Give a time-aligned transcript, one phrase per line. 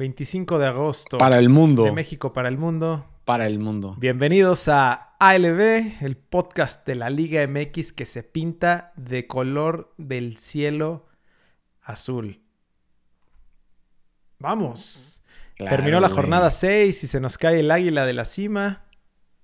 [0.00, 1.18] 25 de agosto.
[1.18, 1.84] Para el mundo.
[1.84, 3.04] De México para el mundo.
[3.26, 3.96] Para el mundo.
[3.98, 10.38] Bienvenidos a ALB, el podcast de la Liga MX que se pinta de color del
[10.38, 11.06] cielo
[11.82, 12.40] azul.
[14.38, 15.20] Vamos.
[15.56, 18.86] Claro, Terminó la jornada 6 y se nos cae el águila de la cima.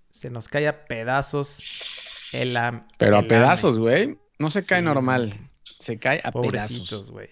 [0.08, 4.16] Se nos cae a pedazos el am- Pero a pedazos, güey.
[4.38, 5.34] No se cae normal.
[5.78, 7.10] Se cae a Pobrecitos, pedazos.
[7.10, 7.28] güey.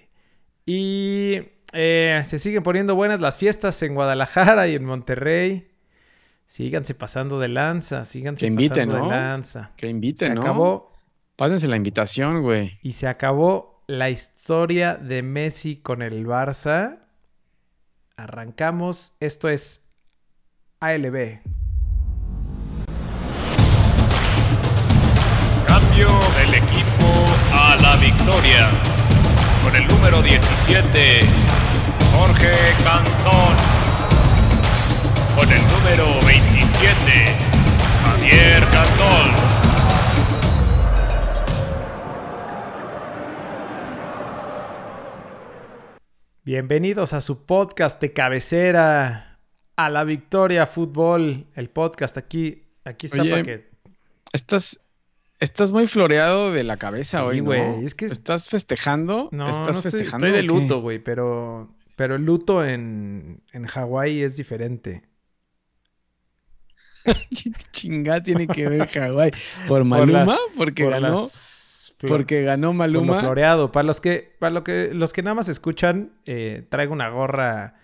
[0.66, 5.68] Y eh, se siguen poniendo buenas las fiestas en Guadalajara y en Monterrey.
[6.46, 9.10] Síganse pasando de lanza, síganse Que inviten, pasando ¿no?
[9.10, 9.70] de lanza.
[9.76, 10.40] Que Se inviten, ¿no?
[10.42, 10.92] acabó
[11.36, 12.78] Pásense la invitación, güey.
[12.82, 16.98] y se acabó la historia de Messi con el Barça.
[18.16, 19.14] Arrancamos.
[19.20, 19.84] Esto es
[20.80, 21.40] ALB.
[25.66, 27.08] Cambio del equipo
[27.52, 28.68] a la victoria.
[29.64, 31.20] Con el número 17,
[32.12, 32.52] Jorge
[32.84, 33.56] Cantón.
[35.34, 37.24] Con el número 27,
[38.04, 39.54] Javier Cantón.
[46.44, 49.38] Bienvenidos a su podcast de cabecera.
[49.76, 51.46] A la Victoria Fútbol.
[51.54, 52.66] El podcast aquí.
[52.84, 53.70] Aquí está Oye, para que
[54.34, 54.83] Estás,
[55.44, 57.44] estás muy floreado de la cabeza Sí, hoy, ¿no?
[57.44, 59.28] güey, es que es- ¿Estás festejando?
[59.32, 60.26] No, ¿Estás no estoy, festejando?
[60.26, 65.02] estoy de luto, güey, pero, pero el luto en, en Hawái es diferente.
[67.72, 69.30] Chingada tiene que ver Hawái.
[69.68, 70.24] ¿Por Maluma?
[70.24, 71.08] las- porque Por ganó.
[71.10, 73.20] las Porque ganó por lo Maluma.
[73.20, 73.72] floreado.
[73.72, 77.74] Para los que, para lo que, los que nada más escuchan, eh, traigo una gorra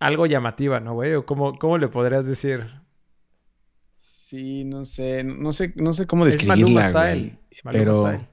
[0.00, 1.14] algo llamativa, ¿no, güey?
[1.14, 2.66] ¿O cómo, cómo le podrías decir?
[4.28, 6.90] Sí, no sé, no sé, no sé cómo Es describirla, Maluma güey.
[7.30, 7.38] Style.
[7.64, 8.28] Maluma pero Style.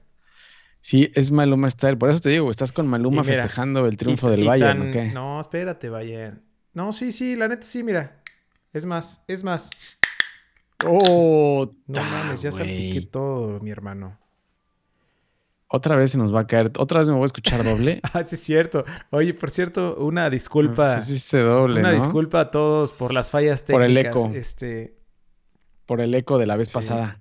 [0.82, 1.96] sí, es Maluma Style.
[1.96, 4.78] Por eso te digo, estás con Maluma mira, festejando el triunfo Y- del y Bayern,
[4.80, 5.04] tan- ¿o qué?
[5.12, 6.42] No, espérate, Bayern.
[6.74, 8.20] No, sí, sí, la neta sí, mira.
[8.74, 9.70] Es más, es más.
[10.84, 11.70] ¡Oh!
[11.86, 14.18] No mames, ya salpiqué todo, mi hermano.
[15.68, 16.70] Otra vez se nos va a caer.
[16.78, 18.00] Otra vez me voy a escuchar doble.
[18.12, 18.84] Ah, sí es cierto.
[19.10, 20.98] Oye, por cierto, una disculpa.
[20.98, 21.96] Hiciste doble, una ¿no?
[21.96, 24.22] disculpa a todos por las fallas Por el técnicas.
[24.26, 24.34] eco.
[24.34, 24.94] Este,
[25.86, 26.74] Por el eco de la vez Sí.
[26.74, 27.20] pasada.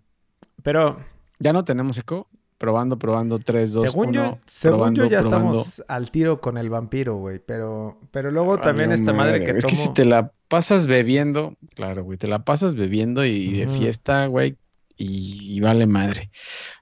[0.63, 0.97] pero
[1.39, 2.27] ¿Ya no tenemos eco?
[2.57, 3.37] Probando, probando.
[3.39, 4.13] 3, 2, según 1.
[4.13, 5.51] yo, según probando, yo ya probando.
[5.59, 7.39] estamos al tiro con el vampiro, güey.
[7.39, 9.57] Pero, pero luego Valió también esta madre madre, que.
[9.57, 9.69] Es tomo.
[9.69, 13.77] que si te la pasas bebiendo, claro, güey, te la pasas bebiendo y de Ujú.
[13.77, 14.55] fiesta, güey,
[14.95, 16.31] y, y vale madre.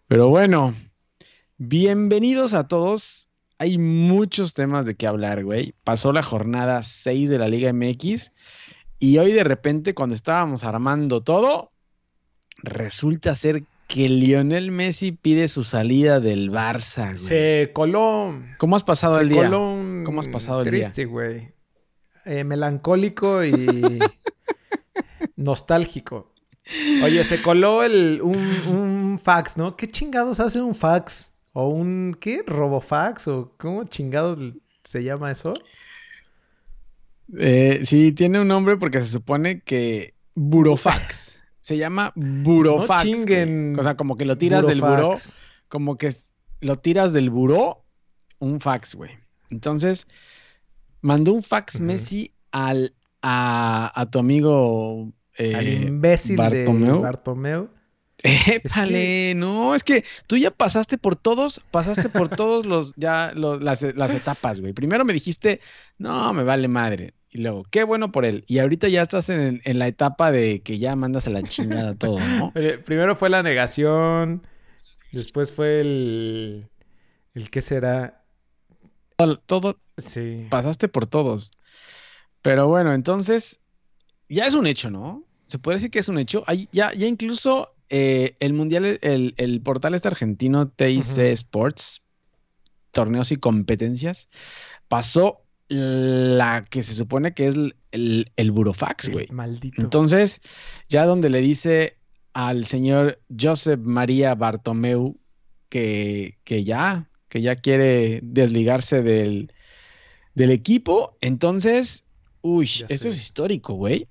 [0.07, 0.75] Pero bueno,
[1.57, 3.27] bienvenidos a todos.
[3.57, 5.73] Hay muchos temas de qué hablar, güey.
[5.83, 8.31] Pasó la jornada 6 de la Liga MX
[8.99, 11.71] y hoy de repente cuando estábamos armando todo,
[12.63, 17.17] resulta ser que Lionel Messi pide su salida del Barça, güey.
[17.17, 18.33] Se coló.
[18.57, 19.43] ¿Cómo has pasado se el día?
[19.43, 20.81] coló un ¿Cómo has pasado el día?
[20.81, 21.51] triste, güey.
[22.25, 23.53] Eh, melancólico y
[25.35, 26.31] nostálgico.
[27.03, 29.75] Oye, se coló el, un, un fax, ¿no?
[29.75, 31.33] ¿Qué chingados hace un fax?
[31.51, 32.41] ¿O un qué?
[32.47, 33.27] ¿Robofax?
[33.27, 34.39] ¿O cómo chingados
[34.83, 35.53] se llama eso?
[37.37, 41.32] Eh, sí, tiene un nombre porque se supone que Burofax.
[41.63, 43.05] Se llama Burofax.
[43.05, 43.73] No chinguen.
[43.79, 45.15] O sea, como que lo tiras del buró,
[45.69, 46.09] como que
[46.59, 47.85] lo tiras del buró,
[48.39, 49.11] un fax, güey.
[49.49, 50.05] Entonces,
[50.99, 51.79] mandó un fax.
[51.79, 56.97] Messi al, a, a tu amigo eh, Al imbécil Bartomeu.
[56.97, 57.69] de Bartomeu.
[58.47, 63.61] Épale, no, es que tú ya pasaste por todos, pasaste por todos los, ya, los-
[63.61, 64.73] las, las etapas, güey.
[64.73, 65.59] Primero me dijiste,
[65.97, 67.13] no, me vale madre.
[67.29, 68.43] Y luego, qué bueno por él.
[68.47, 71.95] Y ahorita ya estás en, en la etapa de que ya mandas a la chingada
[71.95, 72.51] todo, ¿no?
[72.55, 74.45] Oye, Primero fue la negación.
[75.11, 76.69] Después fue el.
[77.33, 78.23] ¿El qué será?
[79.15, 80.47] Todo, todo- Sí.
[80.49, 81.51] pasaste por todos.
[82.41, 83.59] Pero bueno, entonces,
[84.29, 85.23] ya es un hecho, ¿no?
[85.47, 86.43] Se puede decir que es un hecho.
[86.47, 91.17] Hay- ya, ya incluso eh, el mundial, el, el portal este argentino TIC.
[91.33, 92.05] Sports,
[92.91, 94.29] torneos y competencias,
[94.87, 95.39] pasó
[95.69, 99.27] la que se supone que es el, el, el burofax, güey.
[99.31, 99.81] Maldito.
[99.81, 100.41] Entonces,
[100.89, 101.97] ya donde le dice
[102.33, 105.17] al señor Josep María Bartomeu
[105.69, 109.51] que, que ya, que ya quiere desligarse del,
[110.35, 112.05] del equipo, entonces,
[112.41, 113.09] uy, Ya esto sé.
[113.09, 114.07] es histórico, güey.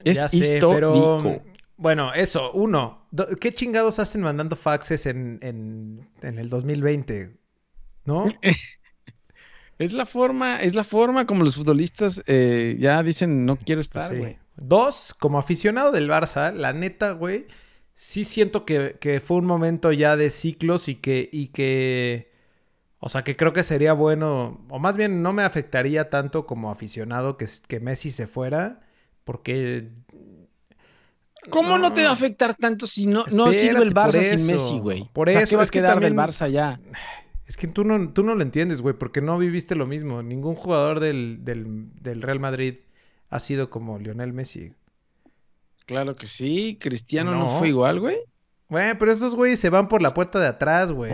[0.00, 1.18] Es Ya sé, histórico.
[1.22, 1.53] pero.
[1.76, 3.08] Bueno, eso, uno.
[3.40, 7.36] ¿Qué chingados hacen mandando faxes en, en, en el 2020?
[8.04, 8.38] ¿No?
[9.78, 14.10] Es la forma, es la forma como los futbolistas eh, ya dicen no quiero Pues
[14.10, 14.38] estar, sí.
[14.56, 17.46] Dos, como aficionado del Barça, la neta, güey,
[17.94, 22.32] sí siento que, que fue un momento ya de ciclos y que, y que
[23.00, 26.70] O sea, que creo que sería bueno, o más bien no me afectaría tanto como
[26.70, 28.82] aficionado que, que Messi se fuera,
[29.24, 29.90] porque...
[31.50, 34.78] ¿Cómo no, te va a afectar tanto si no, no sirve el Barça sin Messi,
[34.78, 35.08] güey?
[35.12, 35.40] Por eso.
[35.48, 36.80] ¿qué va a quedar del Barça ya?
[37.46, 40.22] Es que tú no, tú no lo entiendes, güey, porque no viviste lo mismo.
[40.22, 42.76] Ningún jugador del, del, Real Madrid
[43.28, 44.72] ha sido como Lionel Messi.
[45.86, 46.78] Claro que sí.
[46.80, 48.16] Cristiano no, fue igual, güey.
[48.70, 51.12] Güey, pero estos güeyes se van por la puerta de atrás, güey.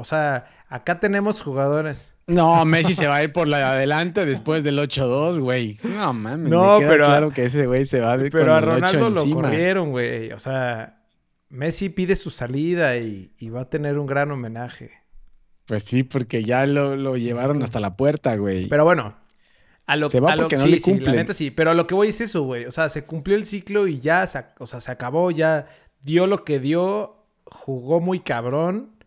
[0.00, 2.14] O sea, acá tenemos jugadores.
[2.26, 5.76] No, Messi se va a ir por la de adelante después del 8-2, güey.
[5.84, 9.28] No mames, no, pero claro que ese güey se va de Pero a Ronaldo lo
[9.28, 10.32] corrieron, güey.
[10.32, 11.02] O sea,
[11.50, 14.90] Messi pide su salida y, va a tener un gran homenaje.
[15.66, 18.70] Pues sí, porque ya lo, llevaron hasta la puerta, güey.
[18.70, 19.16] Pero bueno,
[19.84, 21.10] a lo, se va porque no le cumple.
[21.10, 22.64] la neta sí, pero a lo que voy es eso, güey.
[22.64, 24.26] O sea, se cumplió el ciclo y ya,
[24.58, 25.66] o sea, se acabó, ya
[26.00, 28.99] dio lo que dio, jugó muy cabrón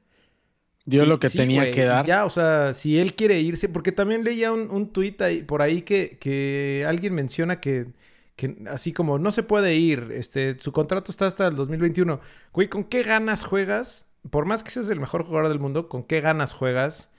[0.85, 2.05] Dio lo que tenía que dar.
[2.05, 5.81] Ya, o sea, si él quiere irse, porque también leía un, un tuit por ahí
[5.83, 7.87] que, que alguien menciona que,
[8.35, 12.19] que, así como no se puede ir, este, su contrato está hasta el 2021.
[12.51, 14.07] Güey, ¿con qué ganas juegas?
[14.29, 17.09] Por más que seas el mejor jugador del mundo, ¿con qué ganas juegas?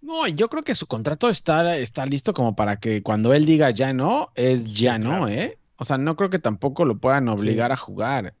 [0.00, 3.70] No, yo creo que su contrato está, está listo como para que cuando él diga
[3.70, 5.58] ya no, es ya no, ¿eh?
[5.76, 8.34] O sea, no creo que tampoco lo puedan obligar a jugar.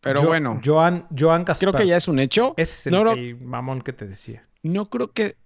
[0.00, 0.60] Pero bueno.
[0.64, 2.54] Joan, Joan Creo que ya es un hecho.
[2.56, 4.46] Ese es el, mamón que te decía.
[4.62, 5.36] No creo que.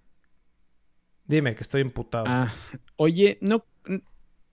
[1.25, 2.25] Dime, que estoy imputado.
[2.27, 2.51] Ah,
[2.97, 3.65] oye, no,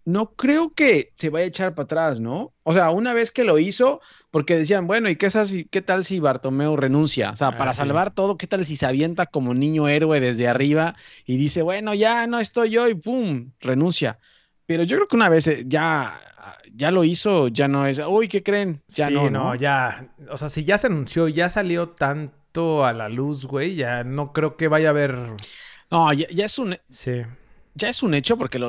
[0.05, 2.53] no creo que se vaya a echar para atrás, ¿no?
[2.63, 4.01] O sea, una vez que lo hizo,
[4.31, 5.29] porque decían, bueno, ¿y qué,
[5.71, 7.31] qué tal si Bartomeu renuncia?
[7.31, 10.49] O sea, para ah, salvar todo, ¿qué tal si se avienta como niño héroe desde
[10.49, 13.53] arriba y dice, bueno, ya no estoy yo y ¡pum!
[13.61, 14.19] renuncia.
[14.71, 16.21] Pero yo creo que una vez eh, ya
[16.77, 18.81] ya lo hizo, ya no es, uy, ¿qué creen?
[18.87, 23.09] Ya no, no, ya, o sea, si ya se anunció, ya salió tanto a la
[23.09, 25.19] luz, güey, ya no creo que vaya a haber...
[25.91, 26.79] No, ya, es un...
[26.89, 27.23] Sí.
[27.75, 28.61] Ya es un hecho porque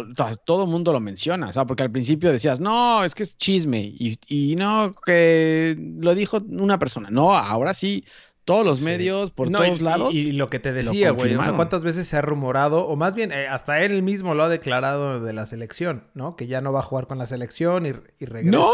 [0.43, 3.37] todo el mundo lo menciona, o sea, porque al principio decías, no, es que es
[3.37, 8.03] chisme, y, y no, que lo dijo una persona, no, ahora sí,
[8.51, 10.13] todos los medios, por todos lados.
[10.13, 13.15] Y, lo que te decía, güey, o sea, cuántas veces se ha rumorado, o más
[13.15, 16.35] bien, eh, hasta él mismo lo ha declarado de la selección, ¿no?
[16.35, 18.51] Que ya no va a jugar con la selección y, y regresa.
[18.51, 18.73] No,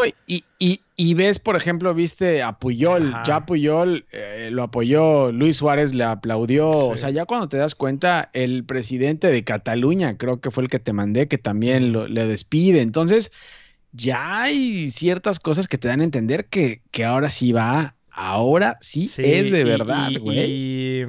[1.00, 6.06] y, ves, por ejemplo, viste a Puyol, ya Puyol eh, lo apoyó, Luis Suárez le
[6.06, 10.64] aplaudió, o sea, ya cuando te das cuenta, el presidente de Cataluña, creo que fue
[10.64, 13.32] el que te mandé, que también lo, le despide, entonces
[13.92, 18.78] ya hay ciertas cosas que te dan a entender que, que ahora sí va Ahora
[18.82, 21.06] sí, es de verdad, güey.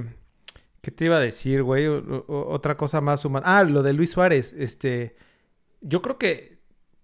[0.83, 1.87] ¿Qué te iba a decir, güey?
[1.87, 3.47] Otra cosa más humana.
[3.49, 4.55] Ah, lo de Luis Suárez.
[4.57, 5.17] Este.
[5.81, 6.59] Yo creo que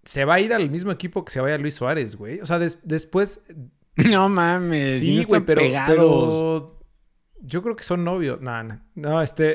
[0.04, 2.40] se va a ir al mismo equipo que se vaya Luis Suárez, güey.
[2.40, 3.40] O sea, después.
[3.96, 5.02] No mames.
[5.02, 5.62] Sí, güey, pero,
[7.40, 8.40] Yo creo que son novios.
[8.40, 8.80] No, no.
[8.96, 9.54] No, este.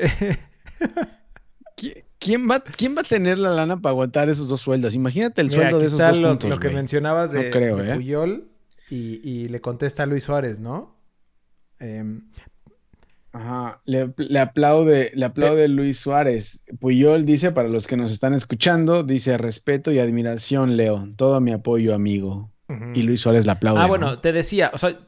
[2.18, 4.94] ¿Quién va, ¿Quién va a tener la lana para aguantar esos dos sueldos?
[4.94, 7.94] Imagínate el sueldo de esos dos lo, lo que mencionabas de, no ¿eh?
[7.96, 8.49] Puyol
[8.90, 10.96] y, le contesta a Luis Suárez, ¿no?
[11.78, 12.22] Em,
[13.32, 16.64] Ajá, le, aplaude, le aplaude Luis Suárez.
[16.80, 21.08] Puyol dice, para los que nos están escuchando, dice respeto y admiración, Leo.
[21.16, 22.50] Todo mi apoyo, amigo.
[22.94, 23.80] Y Luis Suárez le aplaude.
[23.80, 24.98] Ah, bueno, te decía, o sea,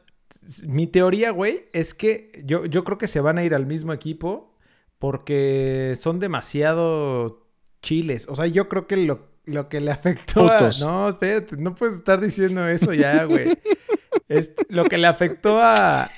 [0.67, 3.93] mi teoría, güey, es que yo, yo creo que se van a ir al mismo
[3.93, 4.53] equipo
[4.99, 7.45] porque son demasiado
[7.81, 8.27] chiles.
[8.29, 10.69] O sea, yo creo que lo, lo que le afectó a...
[10.79, 13.57] No, espérate, no puedes estar diciendo eso ya, güey.
[14.69, 16.09] lo que le afectó a,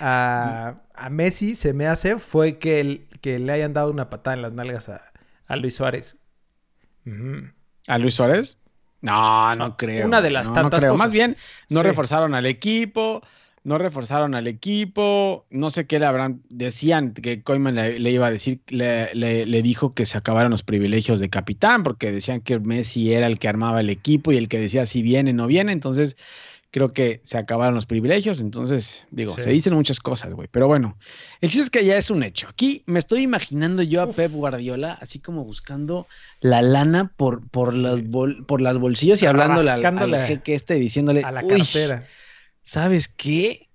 [0.93, 4.53] a, Messi, se me hace, fue que, que le hayan dado una patada en las
[4.53, 6.17] nalgas a, Luis Suárez.
[7.87, 8.61] ¿A Luis Suárez?
[9.01, 10.07] No, no creo.
[10.07, 10.97] Una de las tantas cosas.
[10.97, 11.37] Más bien,
[11.69, 13.21] no reforzaron al equipo,
[13.65, 18.31] no reforzaron al equipo, no sé qué le habrán, decían que Koyman le, iba a
[18.31, 23.11] decir, le, le, dijo que se acabaron los privilegios de capitán, porque decían que Messi
[23.13, 26.15] era el que armaba el equipo y el que decía si viene, no viene, entonces
[26.69, 30.95] creo que se acabaron los privilegios, entonces digo, se dicen muchas cosas, güey, pero bueno,
[31.41, 32.47] el chiste es que ya es un hecho.
[32.47, 36.05] Aquí me estoy imaginando yo a Pep Guardiola así como buscando
[36.39, 38.03] la lana por, por, las,
[38.45, 42.03] por las bolsillos y hablándole al, al jeque este diciéndole a la cartera.
[42.65, 43.69] ¿Sabes qué?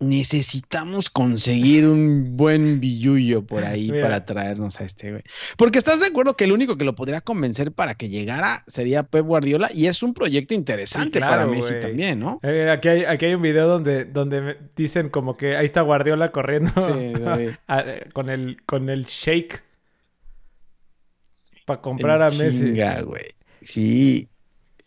[0.00, 5.22] Necesitamos conseguir un buen billuyo por ahí para traernos a este güey.
[5.56, 9.04] Porque estás de acuerdo que el único que lo podría convencer para que llegara sería
[9.04, 12.38] Pep Guardiola y es un proyecto interesante para Messi también, ¿no?
[12.42, 16.30] Eh, aquí, hay, aquí hay un video donde, donde dicen como que ahí está Guardiola
[16.30, 16.72] corriendo
[18.12, 19.62] con, el, con el shake
[21.64, 22.74] para comprar a Messi.
[23.04, 23.34] güey.
[23.62, 24.28] Sí,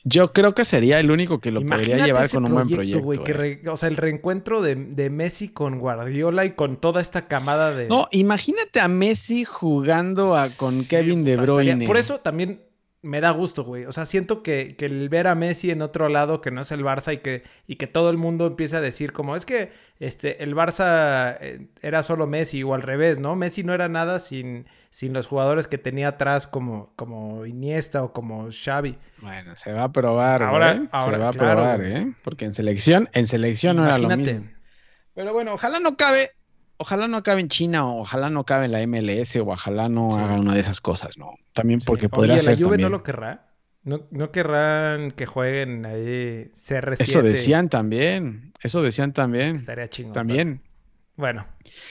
[0.10, 2.70] Yo creo que sería el único que lo podría Imagínate llevar ese con un buen
[2.70, 3.34] proyecto, que eh.
[3.62, 7.74] re- o sea, el reencuentro de, de Messi con Guardiola y con toda esta camada
[7.76, 7.88] de...
[7.88, 11.86] No, imagínate a Messi jugando a- con Sí, Kevin De Bruyne.
[11.86, 12.62] Por eso también
[13.04, 13.86] me da gusto, güey.
[13.86, 16.72] O sea, siento que, que el ver a Messi en otro lado que no es
[16.72, 19.72] el Barça y que, y que todo el mundo empieza a decir como es que
[20.00, 23.36] este, el Barça eh, era solo Messi o al revés, ¿no?
[23.36, 28.12] Messi no era nada sin, sin los jugadores que tenía atrás como, como Iniesta o
[28.14, 28.98] como Xavi.
[29.22, 30.90] Bueno, se va a probar, Ahora- güey.
[30.92, 31.94] ahora, se va a probar, güey.
[31.96, 32.14] ¿eh?
[32.24, 34.48] Porque en selección, en selección no era lo mismo.
[35.14, 36.30] Pero bueno, ojalá no cabe,
[36.78, 40.12] ojalá no acabe en China, o ojalá no cabe en la MLS, o ojalá no
[40.12, 40.20] Sí.
[40.20, 41.36] haga una de esas cosas, ¿no?
[41.54, 41.88] También Sí.
[41.88, 42.92] porque podría Oye, ser la Juve también.
[42.92, 43.44] no lo querrá.
[43.84, 47.04] No, no querrán que jueguen ahí CR7.
[47.04, 50.14] Eso decían también, eso decían también, Estaría chingón.
[50.14, 50.62] también.
[51.16, 51.46] Bueno,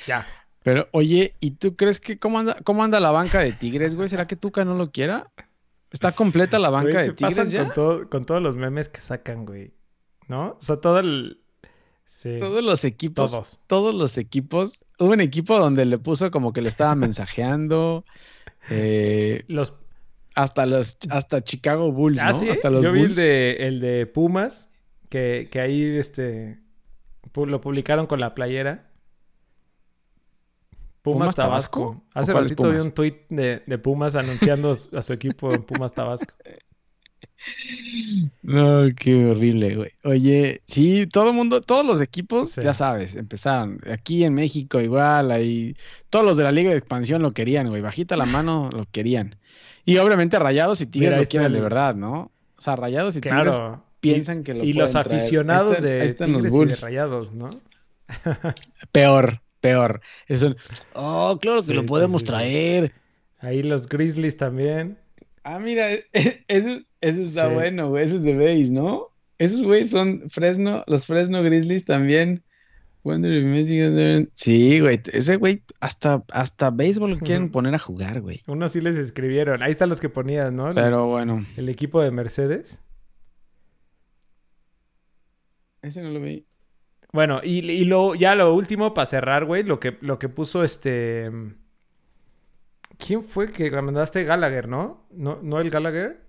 [0.06, 0.26] ya.
[0.62, 4.08] Pero oye, ¿y tú crees que cómo anda, cómo anda la banca de Tigres, güey?
[4.08, 5.30] ¿Será que Tuca no lo quiera?
[5.90, 7.64] ¿Está completa la banca Güey, de Tigres ya?
[7.66, 9.72] Con, todo- con todos los memes que sacan, güey.
[10.28, 10.56] ¿No?
[10.58, 11.40] O sea, todo el.
[12.06, 12.38] Sí.
[12.40, 13.60] Todos los equipos, Todos.
[13.66, 14.84] todos los equipos.
[14.98, 18.04] Hubo un equipo donde le puso como que le estaba mensajeando.
[18.70, 19.74] eh, Los.
[20.34, 22.38] hasta los, hasta Chicago Bulls, Ah, ¿no?
[22.38, 22.48] sí.
[22.48, 23.16] Hasta los Yo vi el Bulls.
[23.16, 24.70] de, el de Pumas,
[25.08, 26.60] que, que ahí este.
[27.34, 28.90] Lo publicaron con la playera.
[31.02, 31.80] Pumas, ¿Pumas Tabasco.
[31.80, 32.04] Tabasco?
[32.14, 35.92] ¿O Hace ratito vi un tuit de, de Pumas anunciando a su equipo en Pumas
[35.92, 36.32] Tabasco.
[38.42, 39.90] No, qué horrible, güey.
[40.04, 42.62] Oye, sí, todo el mundo, todos los equipos, Sí.
[42.62, 43.78] ya sabes, empezaron.
[43.90, 45.76] Aquí en México igual, ahí,
[46.10, 47.82] todos los de la Liga de Expansión lo querían, güey.
[47.82, 49.36] Bajita la mano lo querían.
[49.84, 52.30] Y obviamente Rayados y Tigres Mira, lo quieren de verdad, ¿no?
[52.56, 53.60] O sea, Rayados y Tigres
[54.00, 55.06] piensan que lo Y los traer.
[55.06, 56.76] aficionados de Tigres y de.
[56.76, 57.48] Rayados, ¿no?
[58.92, 60.00] Peor, peor.
[60.28, 60.56] Es un,
[60.94, 62.26] oh, claro que Sí, lo podemos sí.
[62.28, 62.92] traer.
[63.38, 64.98] Ahí los Grizzlies también.
[65.48, 67.54] Ah, mira, e- e- ese, ese está Sí.
[67.54, 68.04] bueno, güey.
[68.04, 69.08] Ese es de base, ¿no?
[69.38, 72.42] Esos güeyes son Fresno, los Fresno Grizzlies también.
[74.34, 75.00] Sí, güey.
[75.12, 78.42] Ese güey, hasta, hasta béisbol quieren poner a jugar, güey.
[78.48, 79.62] Unos sí les escribieron.
[79.62, 80.74] Ahí están los que ponían, ¿no?
[80.74, 82.82] Pero bueno, El equipo de Mercedes.
[85.82, 86.44] ese no lo vi.
[87.12, 90.64] Bueno, y, y lo, ya lo último para cerrar, güey, lo que, lo que puso
[90.64, 91.30] este.
[92.98, 95.06] ¿Quién fue que mandaste Gallagher, no?
[95.10, 96.24] ¿No, no el Gallagher?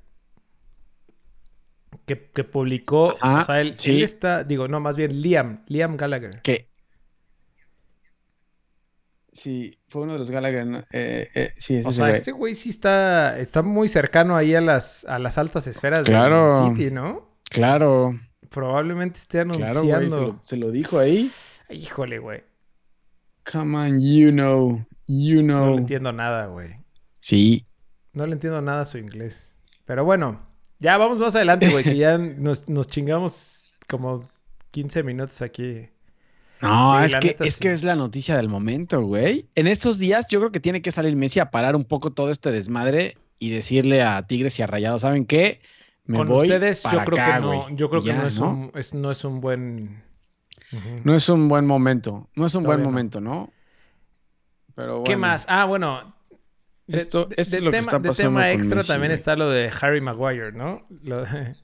[2.05, 3.15] Que, que publicó.
[3.21, 3.91] Ajá, o sea, él, sí.
[3.91, 4.43] él está.
[4.43, 5.63] Digo, no, más bien Liam.
[5.67, 6.41] Liam Gallagher.
[6.41, 6.69] ¿Qué?
[9.31, 10.65] Sí, fue uno de los Gallagher.
[10.65, 10.79] ¿no?
[10.91, 12.17] Eh, eh, sí, ese O sea, güey.
[12.17, 16.59] este güey sí está, está muy cercano ahí a las, a las altas esferas Claro.
[16.65, 17.37] del City, ¿no?
[17.49, 18.19] Claro,
[18.49, 19.67] Probablemente esté claro, güey.
[19.67, 20.19] Se anunciando.
[20.27, 21.29] lo, se lo dijo ahí.
[21.69, 22.43] Híjole, güey.
[23.51, 26.75] Come on, you know, you No le entiendo nada, güey.
[27.19, 27.65] Sí,
[28.13, 29.55] No le entiendo nada a su inglés.
[29.85, 30.41] Pero bueno,
[30.79, 34.21] ya vamos más adelante, güey, que ya nos, nos chingamos como
[34.71, 35.89] 15 minutos aquí.
[36.61, 37.59] No, Sí, es que neta, es sí.
[37.59, 39.47] que es la noticia del momento, güey.
[39.55, 42.31] En estos días yo creo que tiene que salir Messi a parar un poco todo
[42.31, 45.61] este desmadre y decirle a Tigres y a Rayados, ¿saben qué?
[46.05, 47.75] Me Con voy ustedes, yo para creo acá, que no, güey".
[47.75, 50.03] yo creo que ya, no es, Un, es- no es un buen.
[51.03, 53.53] No es un buen momento, no es un buen Todavía momento, ¿no?
[54.77, 55.45] Pero ¿Qué más?
[55.49, 56.13] Ah, bueno.
[56.85, 58.75] de- Esto- de- esto de es lo que tema, está de pasando tema con extra
[58.77, 59.13] Messi, también güey.
[59.19, 60.85] está lo de Harry Maguire, ¿no?
[61.03, 61.25] Lo-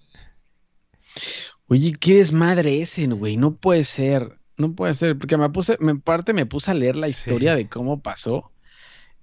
[1.67, 3.37] Oye, qué desmadre ese, güey.
[3.37, 4.37] No puede ser.
[4.57, 5.17] No puede ser.
[5.17, 7.11] Porque me puse, me parte me puse a leer la Sí.
[7.11, 8.51] historia de cómo pasó.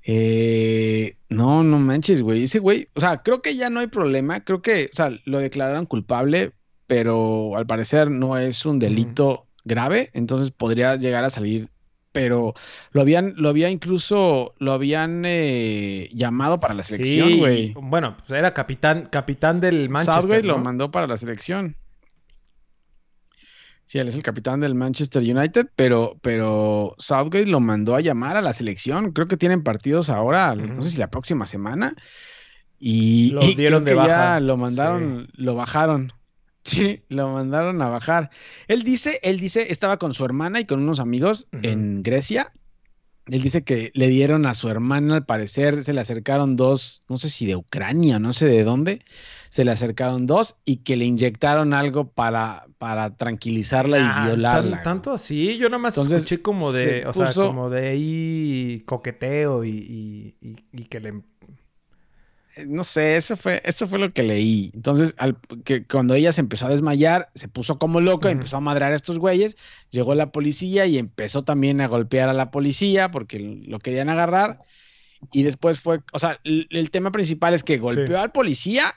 [0.02, 2.44] Eh, no, no manches, güey.
[2.44, 4.42] Ese güey, o sea, creo que ya no hay problema.
[4.44, 6.52] Creo que, o sea, lo declararon culpable,
[6.86, 10.10] pero al parecer no es un delito grave.
[10.14, 11.68] Entonces podría llegar a salir.
[12.12, 12.54] Pero
[12.90, 17.74] lo habían, lo había incluso, lo habían eh, llamado para la selección, Sí, güey.
[17.74, 20.22] Bueno, pues era capitán, capitán del Manchester.
[20.22, 21.76] Southgate lo mandó para la selección.
[23.84, 28.36] Sí, él es el capitán del Manchester United, pero, pero Southgate lo mandó a llamar
[28.36, 29.12] a la selección.
[29.12, 31.94] Creo que tienen partidos ahora, no sé si la próxima semana.
[32.78, 34.40] Y, Lo y dieron creo de que ya baja.
[34.40, 36.12] lo mandaron, lo bajaron.
[36.64, 38.30] Sí, lo mandaron a bajar.
[38.68, 42.52] Él dice, él dice, estaba con su hermana y con unos amigos en Grecia.
[43.26, 47.16] Él dice que le dieron a su hermana, al parecer, se le acercaron dos, no
[47.16, 49.00] sé si de Ucrania, no sé de dónde,
[49.50, 54.24] se le acercaron dos y que le inyectaron algo para, para tranquilizarla y Ah, tan-
[54.34, 54.82] violarla.
[54.82, 58.82] tanto así, yo nada más Entonces, escuché como de, se o sea, como de ahí
[58.86, 61.22] coqueteo y, y- y- y que le...
[62.60, 64.70] Eh, No sé, eso fue, eso fue lo que leí.
[64.74, 68.34] Entonces, al- que cuando ella se empezó a desmayar, se puso como loca, Ujú.
[68.36, 69.56] empezó a madrar a estos güeyes,
[69.90, 74.58] llegó la policía y empezó también a golpear a la policía porque lo querían agarrar.
[75.32, 78.94] Y después fue, o sea, el, el tema principal es que golpeó al policía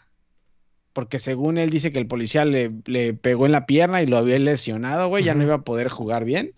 [0.93, 4.15] porque según él dice que el policía le, le pegó en la pierna y lo
[4.17, 6.53] había lesionado, güey, ya no iba a poder jugar bien.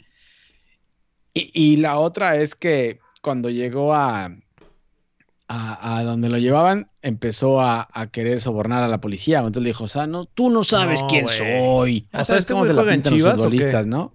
[1.34, 4.36] Y, y la otra es que cuando llegó a,
[5.48, 9.40] a, a donde lo llevaban, empezó a, a querer sobornar a la policía.
[9.40, 12.08] Entonces le dijo, o sea, no, tú no sabes No, quién soy.
[12.14, 14.12] O sea, ¿este güey se la pintan los Chivas futbolistas, ¿no?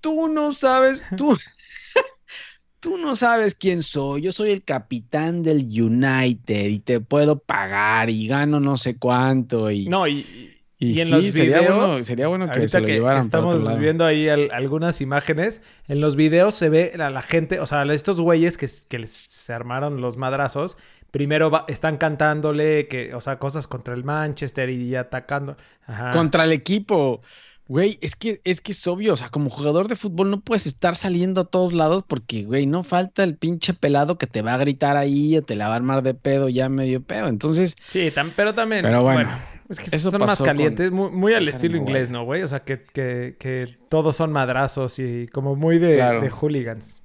[0.00, 1.36] Tú no sabes, tú,
[2.80, 4.22] tú no sabes quién soy.
[4.22, 9.70] Yo soy el capitán del United y te puedo pagar y gano no sé cuánto.
[9.70, 10.49] Y, No, y,
[10.80, 11.76] y y en sí, los sería videos.
[11.88, 13.78] bueno, sería bueno que se lo que, llevaran estamos otro lado.
[13.78, 15.62] viendo ahí al- algunas imágenes.
[15.86, 19.10] En los videos se ve a la gente, o sea, estos güeyes que, que les,
[19.12, 20.76] se armaron los madrazos.
[21.12, 25.56] Primero va- están cantándole que, o sea, cosas contra el Manchester y atacando.
[25.86, 26.10] Ajá.
[26.12, 27.20] Contra el equipo.
[27.66, 30.66] Güey, es que, es que es obvio, o sea, como jugador de fútbol no puedes
[30.66, 34.54] estar saliendo a todos lados porque, güey, no falta el pinche pelado que te va
[34.54, 37.28] a gritar ahí o te la va a armar de pedo ya medio pedo.
[37.28, 38.82] Entonces, Sí, tam- pero también.
[38.82, 39.30] Pero bueno,
[39.70, 42.10] es que eso son más calientes, muy, muy al estilo inglés.
[42.10, 42.42] ¿no, güey?
[42.42, 46.20] O sea, que, que, que todos son madrazos y como muy de, Claro.
[46.20, 47.04] de hooligans.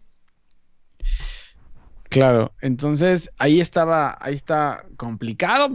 [2.09, 5.67] Claro, entonces ahí estaba, ahí está complicado.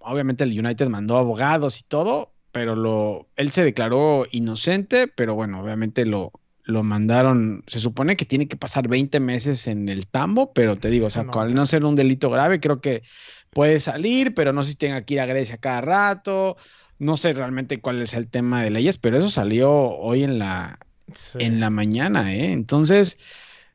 [0.00, 5.60] Obviamente el United mandó abogados y todo, pero lo, él se declaró inocente, pero bueno,
[5.60, 6.30] obviamente lo,
[6.62, 10.88] lo mandaron, se supone que tiene que pasar 20 meses en el tambo, pero te
[10.90, 11.32] digo, o sea, No.
[11.40, 13.02] al no ser un delito grave, creo que
[13.50, 16.56] puede salir, pero no sé si tenga que ir a Grecia cada rato.
[16.98, 20.78] No sé realmente cuál es el tema de leyes, pero eso salió hoy en la,
[21.14, 21.38] Sí.
[21.40, 22.52] en la mañana, ¿eh?
[22.52, 23.18] Entonces,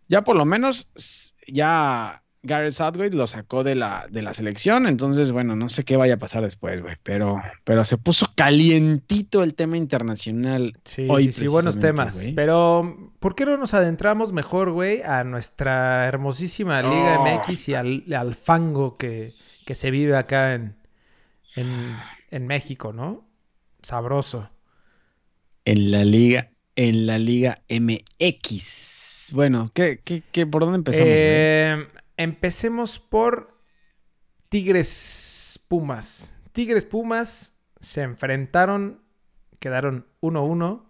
[0.08, 4.86] ya por lo menos, ya Gareth Southgate lo sacó de la, de la selección.
[4.86, 6.98] Entonces, bueno, no sé qué vaya a pasar después, güey.
[7.02, 10.78] Pero, pero se puso calientito el tema internacional.
[10.84, 12.28] Sí, hoy sí, sí, buenos temas.
[12.36, 17.26] Pero, ¿por qué no nos adentramos mejor, güey, a nuestra hermosísima Liga Oh.
[17.26, 19.34] MX y al, al fango que,
[19.66, 20.76] que se vive acá en,
[21.56, 21.68] en,
[22.32, 23.28] en México, ¿no?
[23.82, 24.50] Sabroso.
[25.66, 29.32] En la liga, en la liga MX.
[29.34, 31.10] Bueno, ¿qué, qué, qué, por dónde empezamos?
[31.12, 33.58] Eh, empecemos por
[34.50, 36.40] Tigres Pumas.
[36.52, 39.02] Tigres Pumas se enfrentaron,
[39.60, 40.84] quedaron 1-1.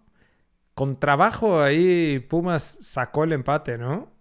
[0.74, 4.13] Con trabajo ahí Pumas sacó el empate, ¿no?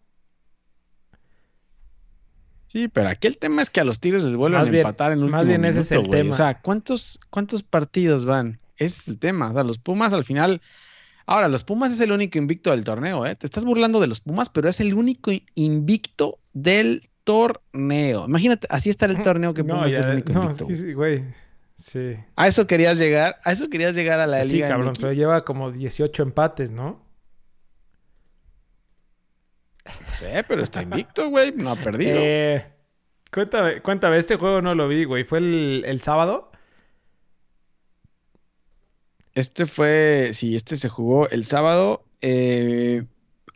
[2.74, 4.82] Sí, pero aquí el tema es que a los Tigres les vuelven Más a bien-
[4.82, 6.32] empatar en el más último bien ese es el tema.
[6.32, 8.58] O sea, ¿cuántos, ¿cuántos partidos van?
[8.78, 9.52] Ese es el tema.
[9.52, 10.60] O sea, los Pumas al final.
[11.28, 13.36] Ahora, los Pumas es el único invicto del torneo, ¿eh?
[13.36, 18.26] Te estás burlando de los Pumas, pero es el único invicto del torneo.
[18.26, 20.66] Imagínate, así está el torneo que No, Pumas es ya- el único no, invicto.
[20.66, 21.24] sí, sí, güey.
[21.78, 22.16] Sí.
[22.36, 25.00] A eso querías llegar, a eso querías llegar a la Sí, Liga cabrón, MX.
[25.00, 27.03] pero lleva como 18 empates, ¿no?
[29.86, 31.52] No sé, pero está invicto, güey.
[31.54, 32.16] No ha perdido.
[32.20, 32.66] Eh,
[33.32, 35.24] cuéntame, cuéntame, este juego no lo vi, güey.
[35.24, 36.52] ¿Fue el, el sábado?
[39.36, 43.04] Este fue, sí, este se jugó el sábado eh,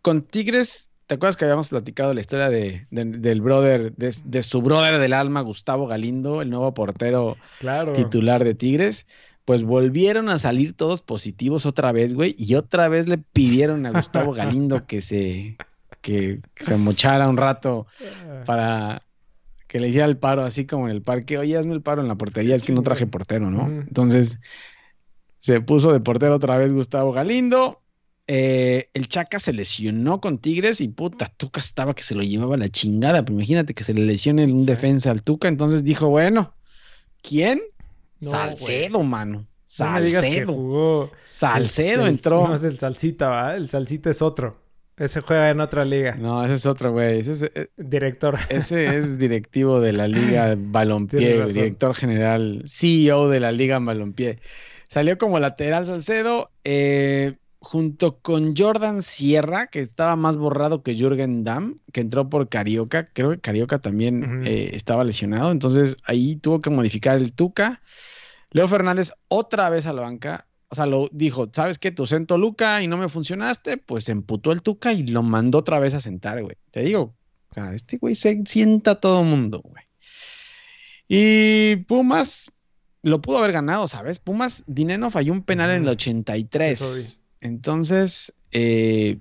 [0.02, 0.90] con Tigres.
[1.06, 4.98] ¿Te acuerdas que habíamos platicado la historia de, de- del brother, de, de su brother
[4.98, 7.94] del alma, Gustavo Galindo, el nuevo portero Claro.
[7.94, 9.06] titular de Tigres?
[9.46, 13.92] Pues volvieron a salir todos positivos otra vez, güey, y otra vez le pidieron a
[13.92, 15.56] Gustavo Galindo que se,
[16.08, 17.86] que, se mochara un rato
[18.46, 19.04] para
[19.68, 21.38] que le hiciera el paro, así como en el parque.
[21.38, 23.68] Oye, hazme el paro en la portería, es que no traje portero, ¿no?
[23.68, 24.40] Entonces,
[25.40, 27.82] se puso de portero otra vez Gustavo Galindo.
[28.28, 32.56] Eh, el Chaca se lesionó con Tigres y puta, Tuca estaba que se lo llevaba
[32.58, 33.24] la chingada.
[33.24, 35.50] Pero imagínate que se le lesione un defensa al Tuca.
[35.50, 36.54] Entonces dijo, bueno,
[37.22, 37.62] ¿quién?
[38.22, 39.46] No, Salcedo, mano.
[39.80, 40.54] No me digas que Salcedo.
[40.54, 41.12] jugó.
[41.26, 42.48] Salcedo el- el- entró.
[42.48, 43.56] No es el Salsita, ¿va?
[43.56, 44.58] El Salsita es otro.
[44.98, 46.16] Ese juega en otra liga.
[46.16, 47.20] No, ese es otro, güey.
[47.20, 48.40] Ese es, eh, Director.
[48.50, 54.40] Ese es directivo de la Liga Balompié, director general, CEO de la Liga Balompié.
[54.88, 61.44] Salió como lateral Salcedo, eh, junto con Jordan Sierra, que estaba más borrado que Jürgen
[61.44, 63.06] Damm, que entró por Carioca.
[63.06, 67.82] Creo que Carioca también eh, estaba lesionado, entonces ahí tuvo que modificar el Tuca.
[68.50, 70.47] Leo Fernández otra vez a la banca.
[70.70, 71.92] O sea, lo dijo, ¿sabes qué?
[71.92, 75.60] Tu en Toluca y no me funcionaste, pues se emputó el Tuca y lo mandó
[75.60, 76.58] otra vez a sentar, güey.
[76.72, 77.16] Te digo,
[77.50, 79.84] o sea, este güey se sienta a todo mundo, güey.
[81.08, 82.52] Y Pumas
[83.02, 84.20] lo pudo haber ganado, ¿sabes?
[84.20, 85.92] Pumas, Dineno falló un penal en el Ujú.
[85.92, 86.82] 83.
[86.82, 89.20] Eso Entonces, eh,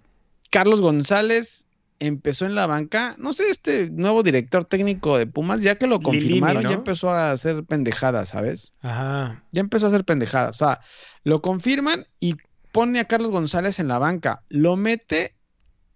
[0.50, 1.66] Carlos González
[1.98, 3.14] empezó en la banca.
[3.18, 6.70] No sé, este nuevo director técnico de Pumas, ya que lo Lilini, confirmaron, ¿no?
[6.70, 8.74] ya empezó a hacer pendejadas, ¿sabes?
[8.80, 9.44] Ajá.
[9.52, 10.56] ya empezó a hacer pendejadas.
[10.56, 10.80] O sea,
[11.24, 12.37] lo confirman y
[12.72, 14.42] pone a Carlos González en la banca.
[14.48, 15.35] Lo mete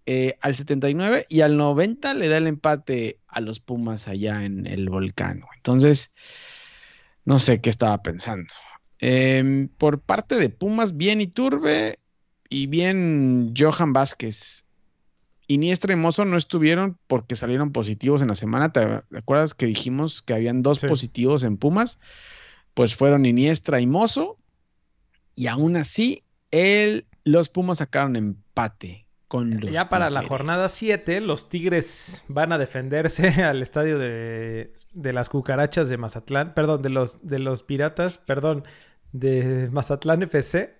[0.07, 4.67] eh, al 79 y al 90 le da el empate a los Pumas allá en
[4.67, 5.45] el volcán.
[5.57, 6.13] Entonces,
[7.25, 8.53] No sé qué estaba pensando.
[8.99, 11.99] Em, por parte de Pumas, bien Iturbe
[12.49, 14.67] y bien Johan Vázquez.
[15.53, 18.73] Iniestra y Mozo no estuvieron porque salieron positivos en la semana.
[18.73, 20.87] ¿Te acuerdas que dijimos que habían dos Sí.
[20.87, 21.99] positivos en Pumas?
[22.75, 24.39] Pues fueron Iniestra y Mozo.
[25.35, 31.21] Y aún así, el, los Pumas sacaron empate con los Ya para la jornada 7,
[31.21, 36.91] los Tigres van a defenderse al estadio de, de las cucarachas de Mazatlán, perdón, de
[36.91, 38.65] los, de los piratas, perdón,
[39.13, 40.80] de Mazatlán FC.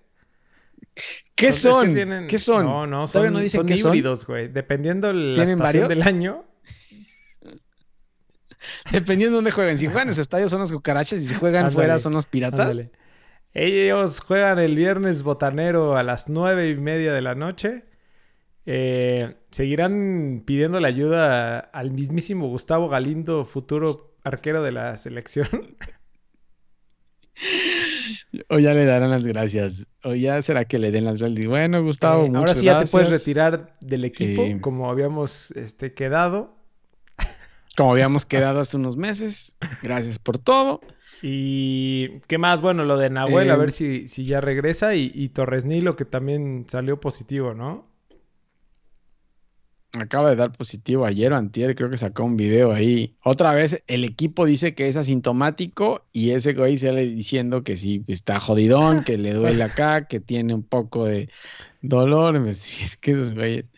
[1.35, 1.87] ¿Qué son?
[1.87, 2.65] que tienen- ¿Qué son?
[2.65, 3.89] No, no, Todavía son, no dicen son qué son.
[3.91, 4.47] híbridos, güey.
[4.49, 5.89] Dependiendo la ¿Tienen estación varios?
[5.89, 6.45] del año.
[8.91, 9.77] Dependiendo de dónde jueguen.
[9.77, 12.25] Si juegan en su estadio son los cucarachas y si juegan Ándale, fuera son los
[12.25, 12.59] piratas.
[12.77, 12.91] Ándale.
[13.53, 17.85] Ellos juegan el viernes botanero a las nueve y media de la noche.
[18.65, 25.49] Eh, seguirán pidiendo la ayuda al mismísimo Gustavo Galindo, futuro arquero de la selección.
[28.49, 29.87] O ya le darán las gracias.
[30.03, 31.47] O ya será que le den las gracias.
[31.47, 33.27] Bueno, Gustavo, Eh, ahora muchas sí ya te puedes gracias.
[33.27, 36.55] retirar del equipo, Eh, como habíamos este, quedado.
[37.77, 39.55] Como habíamos quedado hace unos meses.
[39.81, 40.81] Gracias por todo.
[41.21, 44.95] Y qué más, bueno, lo de Nahuel, a Eh, ver si, si ya regresa.
[44.95, 47.87] Y, y Torres Nilo, que también salió positivo, ¿no?
[49.99, 53.15] Acaba de dar positivo ayer o antier, creo que sacó un video ahí.
[53.23, 58.03] Otra vez el equipo dice que es asintomático y ese güey sale diciendo que sí,
[58.07, 61.29] está jodidón, que le duele acá, que tiene un poco de
[61.81, 62.39] dolor.
[62.43, 63.71] Pues, es que esos güeyes.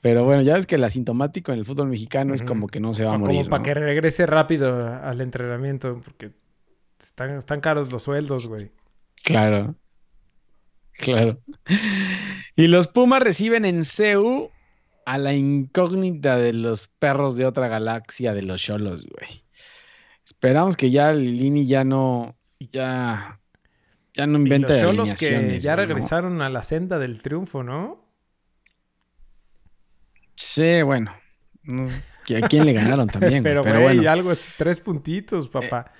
[0.00, 2.92] Pero bueno, ya ves que el asintomático en el fútbol mexicano es como que no
[2.92, 3.38] se va a morir.
[3.38, 3.64] Como para ¿no?
[3.64, 6.32] que regrese rápido al entrenamiento, porque
[6.98, 8.70] están, están caros los sueldos, güey.
[9.22, 9.74] Claro.
[10.92, 11.38] Claro.
[12.56, 14.48] Y los Pumas reciben en CEU
[15.06, 19.44] a la incógnita de los perros de otra galaxia de los Cholos, güey.
[20.24, 22.36] Esperamos que ya Lini ya no,
[22.72, 23.40] ya,
[24.14, 25.94] ya no invente los Cholos que ya güey, ¿no?
[25.94, 28.04] regresaron a la senda del triunfo, ¿no?
[30.34, 31.14] Sí, bueno.
[31.68, 33.42] ¿A quién le ganaron también?
[33.42, 34.10] güey, pero, Pero, güey, bueno.
[34.10, 35.92] algo es tres puntitos, papá.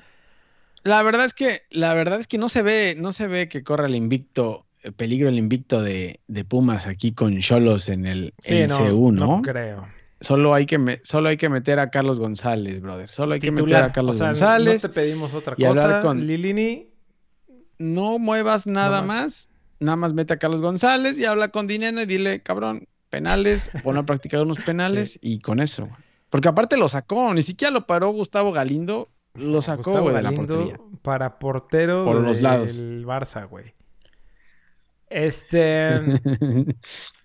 [0.83, 3.63] La verdad es que, la verdad es que no se ve, no se ve que
[3.63, 8.55] corra el invicto, peligro el invicto de, de Pumas aquí con Cholos en el sí,
[8.57, 8.67] en
[9.15, 9.87] no, creo.
[10.21, 13.09] Solo hay que me- solo hay que meter a Carlos González, brother.
[13.09, 14.83] Solo hay que meter a Carlos o sea, González.
[14.83, 16.01] no te pedimos otra y hablar cosa.
[16.01, 16.89] con- Lilini,
[17.79, 19.23] No muevas nada No más.
[19.23, 19.51] más.
[19.81, 23.99] Nada más mete a Carlos González y habla con Dineno y dile, cabrón, penales, pon
[23.99, 25.87] a practicar unos penales y con eso.
[25.87, 25.97] güey.
[26.31, 30.33] Porque aparte lo sacó, ni siquiera lo paró Gustavo Galindo, lo sacó, güey, de la
[30.33, 30.79] portería.
[31.03, 32.85] para portero Por los del lados.
[32.85, 33.75] Barça, güey.
[35.15, 36.01] Este...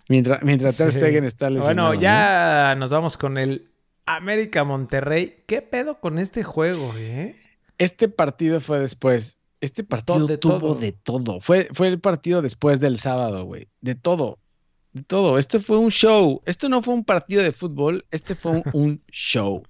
[0.08, 0.98] mientras mientras Ter Sí.
[1.00, 1.88] Stegen está lesionado.
[1.88, 2.00] Bueno, ¿no?
[2.00, 3.68] ya nos vamos con el
[4.06, 5.42] América Monterrey.
[5.46, 7.36] ¿Qué pedo con este juego, eh?
[7.78, 9.38] Este partido fue después.
[9.60, 10.74] Este partido de tuvo todo.
[10.76, 11.40] de todo.
[11.40, 13.68] Fue, fue el partido después del sábado, güey.
[13.80, 14.38] De todo.
[14.92, 15.36] De todo.
[15.36, 16.42] Este fue un show.
[16.46, 18.06] Esto no fue un partido de fútbol.
[18.10, 19.64] Este fue un, un show.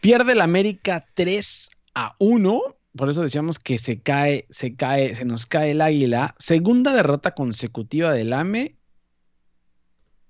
[0.00, 2.77] Pierde el América 3 a 1.
[2.98, 6.34] Por eso decíamos que se cae, se cae, se nos cae el águila.
[6.38, 8.76] Segunda derrota consecutiva del AME.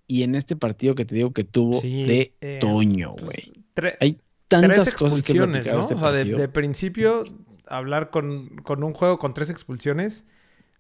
[0.07, 3.92] Y en este partido que te digo que tuvo Sí, de eh, Toño, Pues, güey.
[4.00, 5.44] Hay tantas cosas que ¿no?
[5.57, 7.24] este o sea, de principio,
[7.66, 10.26] hablar con, con un juego con tres expulsiones,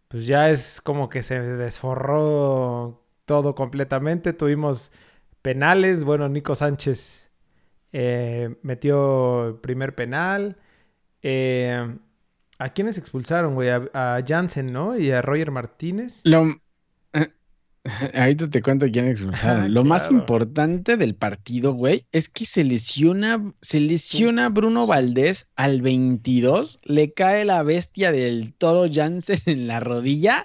[0.08, 4.32] pues ya es como que se desforró todo completamente.
[4.32, 4.92] Tuvimos
[5.42, 6.04] penales.
[6.04, 7.30] Bueno, Nico Sánchez
[7.92, 10.58] eh, metió el primer penal.
[11.22, 11.96] Eh,
[12.58, 13.68] ¿A quiénes expulsaron, güey?
[13.70, 14.96] A, a Jansen, ¿no?
[14.98, 16.20] Y a Roger Martínez.
[16.24, 16.60] Lo...
[18.14, 19.62] Ahorita te cuento quién expulsaron.
[19.62, 25.48] Ah, Lo más importante del partido, güey, es que se lesiona, se lesiona Bruno Valdés
[25.56, 30.44] al 22, le cae la bestia del toro Jansen en la rodilla.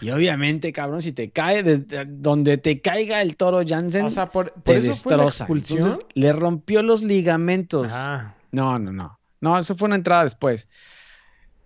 [0.00, 4.26] Y obviamente, cabrón, si te cae desde donde te caiga el toro Jansen, O sea,
[4.26, 5.44] por, por te eso fue la destroza.
[5.44, 5.78] expulsión.
[5.78, 7.90] Entonces, le rompió los ligamentos.
[7.94, 9.18] Ah, No, no, no.
[9.42, 10.68] No, eso fue una entrada después.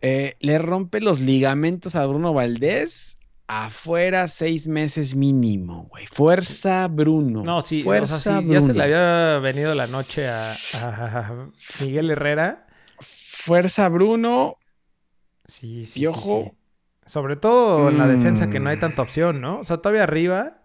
[0.03, 3.19] Eh, le rompe los ligamentos a Bruno Valdés.
[3.49, 6.07] Afuera seis meses mínimo, güey.
[6.09, 7.45] Fuerza, Bruno.
[7.45, 11.49] No, sí, o Fuerza, sea, sí, ya se le había venido la noche a, a
[11.81, 12.67] Miguel Herrera.
[12.99, 14.57] Fuerza, Bruno.
[15.47, 16.43] Sí, sí, sí, Piojo.
[16.51, 16.53] sí.
[17.09, 18.81] Sobre todo en la defensa que no hay Mm.
[18.81, 19.61] tanta opción, ¿no?
[19.61, 20.59] O sea, todavía arriba.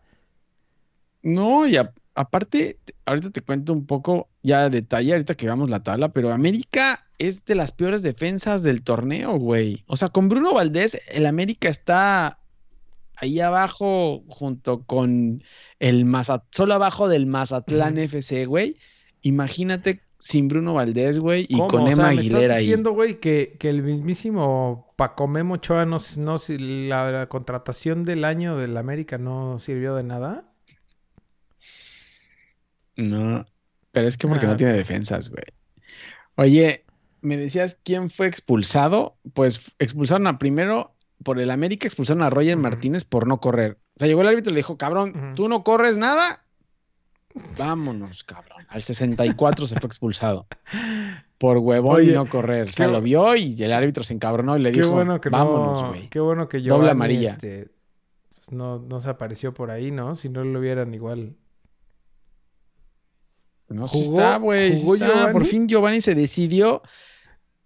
[1.21, 5.45] No, y a- aparte, te- ahorita te cuento un poco ya de detalle, ahorita que
[5.45, 9.83] veamos la tabla, pero América es de las peores defensas del torneo, güey.
[9.87, 12.39] O sea, con Bruno Valdés, el América está
[13.15, 15.43] ahí abajo junto con
[15.79, 18.01] el Mazatlán, solo abajo del Mazatlán Ujú.
[18.03, 18.77] FC, güey.
[19.21, 21.67] Imagínate sin Bruno Valdés, güey, y ¿Cómo?
[21.67, 25.55] con O sea, Emma ¿me Aguilera estás diciendo, güey, que, que el mismísimo Paco Memo
[25.55, 30.45] Ochoa no, no si- la, la contratación del año del América no sirvió de nada?
[32.95, 33.45] No,
[33.91, 34.77] pero es que porque Ah, no tiene ok.
[34.79, 35.43] defensas, güey.
[36.35, 36.85] Oye,
[37.21, 39.15] me decías quién fue expulsado.
[39.33, 42.57] Pues expulsaron a primero por el América, expulsaron a Roger.
[42.57, 43.77] Martínez por no correr.
[43.95, 46.43] O sea, llegó el árbitro y le dijo, cabrón, tú no corres nada.
[47.57, 48.65] Vámonos, cabrón.
[48.67, 50.47] Al 64 se fue expulsado.
[51.37, 52.69] Por huevón Oye, y no correr.
[52.69, 55.29] O sea, lo vio y el árbitro se encabronó y le Qué dijo, bueno que
[55.29, 56.09] vámonos, no, güey.
[56.09, 57.31] qué bueno que Doble Giovanni, amarilla.
[57.31, 57.69] este,
[58.35, 60.15] pues, no, no se apareció por ahí, ¿no?
[60.15, 61.35] Si no lo hubieran igual.
[63.71, 64.77] No, sí ¿Jugó- está, güey.
[64.77, 64.87] sí.
[65.31, 66.81] Por fin Giovanni se decidió.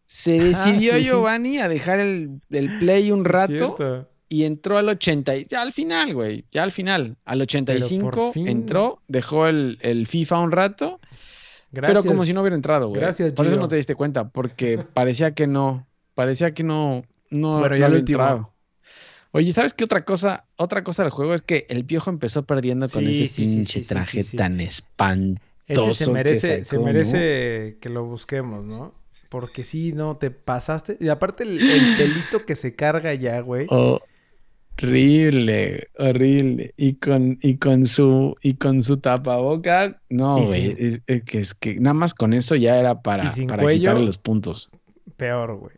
[0.05, 1.03] Se decidió sí.
[1.05, 4.09] Giovanni a dejar el, el play un rato cierto.
[4.29, 5.35] y entró al 80.
[5.37, 6.45] y- Ya al final, güey.
[6.51, 7.17] Ya al final.
[7.25, 8.47] Al 85 fin.
[8.47, 10.99] entró, dejó el, el FIFA un rato,
[11.71, 12.03] Gracias.
[12.03, 13.01] pero como si no hubiera entrado, güey.
[13.01, 15.87] Gracias, Por eso no te diste cuenta, porque parecía que no.
[16.13, 17.03] Parecía que no.
[17.31, 18.19] No, Bueno, no ya lo había último.
[18.21, 18.51] entrado.
[19.31, 20.45] Oye, ¿sabes qué otra cosa?
[20.55, 24.61] Otra cosa del juego es que el piojo empezó perdiendo con ese pinche traje tan
[24.61, 25.41] espantoso.
[25.67, 28.91] Ese se merece, se merece que lo busquemos, ¿no?
[29.29, 30.97] Porque sí, no, te pasaste.
[30.99, 33.65] Y aparte el, el pelito que se carga ya, güey.
[34.77, 36.73] Horrible, horrible.
[36.77, 40.75] Y con, y con su, y con su tapaboca, no, güey.
[40.75, 43.79] sin- Es, que es que nada más con eso ya era para, para cuello.
[43.79, 44.69] quitarle los puntos.
[45.17, 45.75] Peor, güey.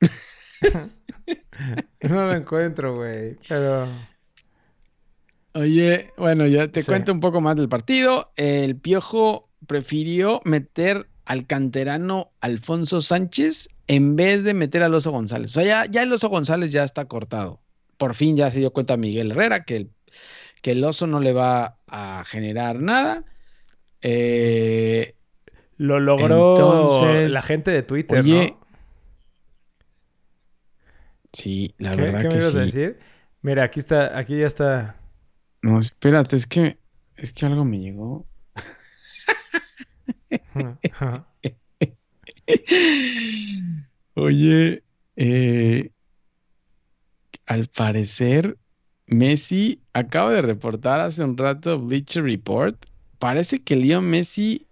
[2.02, 3.36] no lo encuentro, güey.
[3.48, 3.88] Pero.
[5.54, 6.86] Oye, bueno, ya te Sí.
[6.86, 8.32] cuento un poco más del partido.
[8.36, 15.50] El Piojo prefirió meter al canterano Alfonso Sánchez en vez de meter al Oso González.
[15.50, 17.60] O sea, ya, ya el Oso González ya está cortado.
[17.98, 19.90] Por fin ya se dio cuenta Miguel Herrera que el,
[20.62, 23.24] que el Oso no le va a generar nada.
[24.00, 25.14] Eh,
[25.76, 28.66] Lo logró Entonces, la gente de Twitter, oye, ¿no?
[31.32, 32.58] sí, la ¿Qué, verdad qué me que ibas sí.
[32.58, 32.98] a decir?
[33.42, 34.96] Mira, aquí está, aquí ya está.
[35.62, 36.76] No, espérate, es que,
[37.16, 38.26] es que algo me llegó.
[44.14, 44.82] Oye,
[45.16, 45.90] eh,
[47.46, 48.58] al parecer,
[49.06, 52.76] Messi acaba de reportar hace un rato Bleacher Report.
[53.18, 54.66] Parece que Leo Messi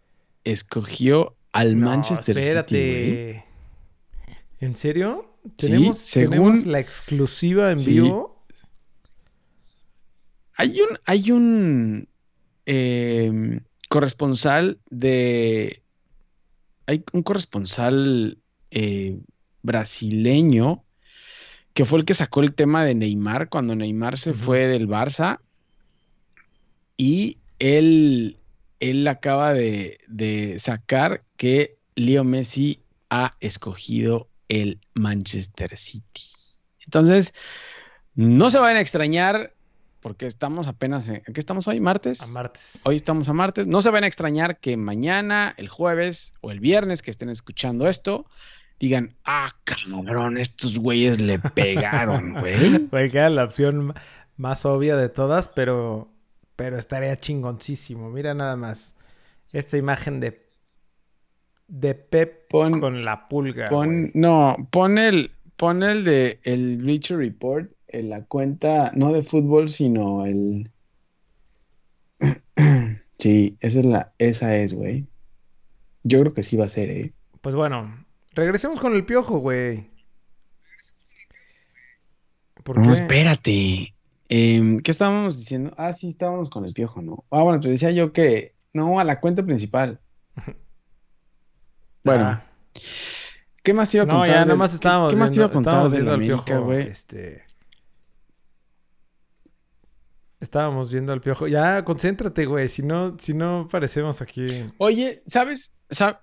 [0.44, 2.46] escogió al No, Manchester City.
[2.46, 3.44] espérate.
[4.60, 5.26] ¿En serio?
[5.44, 7.92] Sí, ¿Tenemos, según- tenemos la exclusiva en Sí.
[7.94, 8.29] vivo?
[10.56, 12.08] Hay un, hay un
[12.66, 15.82] em, corresponsal de.
[16.86, 18.38] Hay un corresponsal
[18.70, 19.18] eh,
[19.62, 20.84] brasileño
[21.74, 25.40] que fue el que sacó el tema de Neymar cuando Neymar se fue del Barça.
[26.96, 28.38] Y él,
[28.80, 36.24] él acaba de, de sacar que Leo Messi ha escogido el Manchester City.
[36.84, 37.34] Entonces,
[38.14, 39.54] no se vayan a extrañar
[40.00, 41.22] porque estamos apenas en...
[41.22, 41.78] ¿Qué estamos hoy?
[41.80, 42.22] ¿Martes?
[42.22, 42.80] A martes.
[42.84, 43.66] Hoy estamos a martes.
[43.66, 47.86] No se van a extrañar que mañana, el jueves o el viernes que estén escuchando
[47.88, 48.26] esto,
[48.78, 52.78] digan, ah, cabrón, estos güeyes le pegaron, güey.
[52.86, 53.94] Güey, que era la opción
[54.36, 56.08] más obvia de todas, pero,
[56.56, 58.10] pero estaría chingoncísimo.
[58.10, 58.96] Mira nada más.
[59.52, 60.48] Esta imagen de,
[61.68, 63.68] de Pep Pon- con la pulga.
[63.68, 69.22] Pon, no, pon el, pon el de el Bleacher Report en la cuenta, no de
[69.24, 70.70] fútbol, sino el.
[73.18, 75.06] Sí, esa es la, esa es, güey.
[76.04, 77.12] Yo creo que sí va a ser, eh.
[77.42, 79.90] Pues bueno, regresemos con el piojo, güey.
[82.64, 82.92] ¿Por No, qué?
[82.92, 83.94] espérate.
[84.30, 85.74] Em, ¿qué estábamos diciendo?
[85.76, 87.24] Ah, sí, estábamos con el piojo, ¿no?
[87.30, 90.00] Ah, bueno, te decía yo que no, a la cuenta principal.
[92.02, 92.46] Bueno, Ah,
[93.62, 94.28] ¿qué más te iba a no, contar?
[94.28, 96.42] ya del- nada más qué- estábamos ¿Qué más te iba a contar viendo al América,
[96.46, 96.88] piojo, güey?
[96.88, 97.42] Este...
[100.40, 101.46] Estábamos viendo al piojo.
[101.48, 102.68] Ya, concéntrate, güey.
[102.68, 104.46] Si no, si no parecemos aquí.
[104.78, 105.72] Oye, ¿sabes?
[105.90, 106.22] Sa-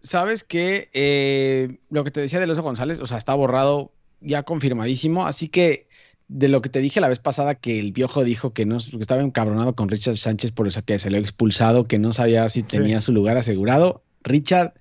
[0.00, 3.92] ¿Sabes que eh, lo que te decía de Oso González, o sea, está borrado
[4.22, 5.88] ya confirmadísimo, así que
[6.28, 8.96] de lo que te dije la vez pasada que el Piojo dijo que no que
[8.98, 12.48] estaba encabronado con Richard Sánchez por eso que se le había expulsado, que no sabía
[12.48, 14.00] si tenía su lugar asegurado.
[14.22, 14.72] Richard,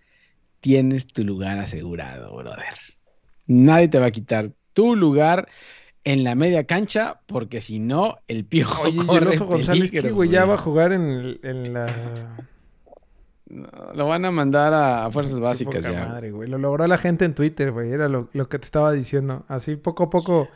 [0.61, 2.63] tienes tu lugar asegurado, brother.
[3.47, 5.49] Nadie te va a quitar tu lugar
[6.03, 10.13] en la media cancha, porque si no, el Piojo Oye, el corre González, peligro, ¿qué,
[10.13, 10.29] güey?
[10.29, 12.37] Ya va a jugar en, en la.
[13.47, 16.07] No, Lo van a mandar a fuerzas básicas ya.
[16.07, 16.47] madre, güey.
[16.49, 17.91] Lo logró la gente en Twitter, güey.
[17.91, 19.45] Era lo, lo que te estaba diciendo.
[19.47, 20.49] Así poco a poco.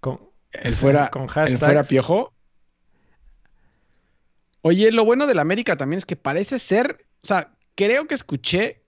[0.00, 0.20] Con,
[0.52, 1.60] El fuera, con el hashtags.
[1.60, 2.32] fuera piojo.
[4.62, 8.79] Oye, lo bueno del América también es que parece ser, o sea, creo que escuché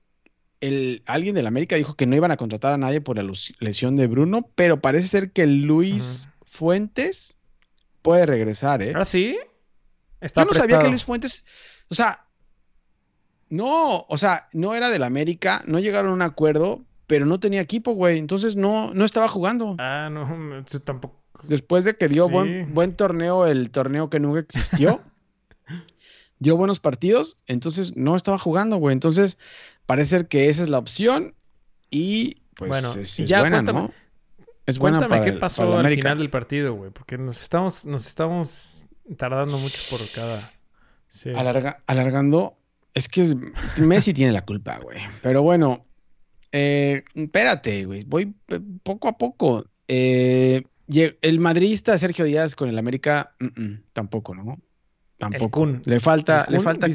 [0.62, 3.96] el, alguien del América dijo que no iban a contratar a nadie por la lesión
[3.96, 7.37] de Bruno, pero parece ser que Luis Fuentes
[8.01, 8.92] puede regresar, ¿eh?
[8.94, 9.37] ¿Ah, sí?
[10.20, 10.88] Está Yo no sabía que.
[10.88, 11.44] Luis Fuentes,
[11.88, 12.27] o sea,
[13.48, 17.61] no, o sea, no era del América, no llegaron a un acuerdo, pero no tenía
[17.61, 19.75] equipo, güey, entonces no, no estaba jugando.
[19.81, 21.20] Ah, no, tampoco.
[21.42, 22.33] Después de que dio Sí.
[22.33, 25.03] buen, buen torneo, el torneo que nunca existió,
[26.38, 28.92] dio buenos partidos, entonces no estaba jugando, güey.
[28.92, 29.38] Entonces,
[29.92, 31.35] parece ser que esa es la opción
[31.90, 33.92] y pues Bueno, es, es ya buena, cuéntame- ¿no?
[34.64, 37.40] Es buena Cuéntame para qué el- pasó para al final del partido, güey, porque nos
[37.42, 40.40] estamos, nos estamos tardando mucho por cada.
[41.09, 41.31] Sí.
[41.31, 42.57] Alarga- alargando,
[42.94, 43.37] es que es-
[43.81, 44.98] Messi tiene la culpa, güey.
[45.22, 45.85] Pero bueno,
[46.52, 48.05] eh, espérate, güey.
[48.05, 48.35] Voy
[48.83, 49.66] poco a poco.
[49.88, 50.62] Eh,
[51.22, 54.59] el madridista Sergio Díaz con el América, mm, mm, tampoco, ¿no?
[55.18, 55.66] Tampoco.
[55.85, 56.92] Le falta, ¿El le falta tú?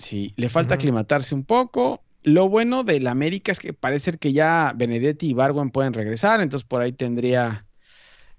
[0.00, 2.02] Sí, le falta aclimatarse un poco.
[2.22, 6.66] Lo bueno del América es que parece que ya Benedetti y Barwan pueden regresar, entonces
[6.66, 7.66] por ahí tendría,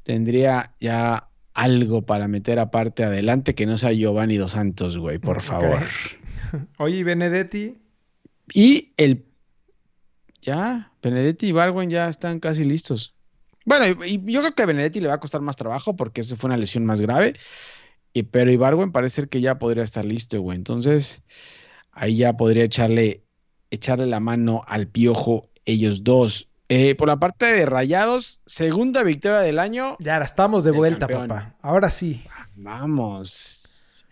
[0.04, 5.42] tendría ya algo para meter aparte adelante que no sea Giovanni Dos Santos, güey, por
[5.42, 5.86] favor.
[6.78, 7.78] Oye, ¿y Benedetti.
[8.54, 9.24] Y el
[10.42, 13.14] ya, Benedetti y Barwan ya están casi listos.
[13.66, 16.36] Bueno, y, yo creo que a Benedetti le va a costar más trabajo porque esa
[16.36, 17.36] fue una lesión más grave.
[18.14, 20.58] Y, pero Ibarwen parece que ya podría estar listo, güey.
[20.58, 21.22] Entonces,
[21.92, 23.24] ahí ya podría echarle,
[23.70, 26.48] echarle la mano al piojo ellos dos.
[26.70, 29.96] Eh, por la parte de Rayados, segunda victoria del año.
[30.00, 31.28] Ya, ahora estamos de El vuelta, campeón.
[31.28, 31.56] papá.
[31.62, 32.24] Ahora sí.
[32.56, 34.06] Vamos.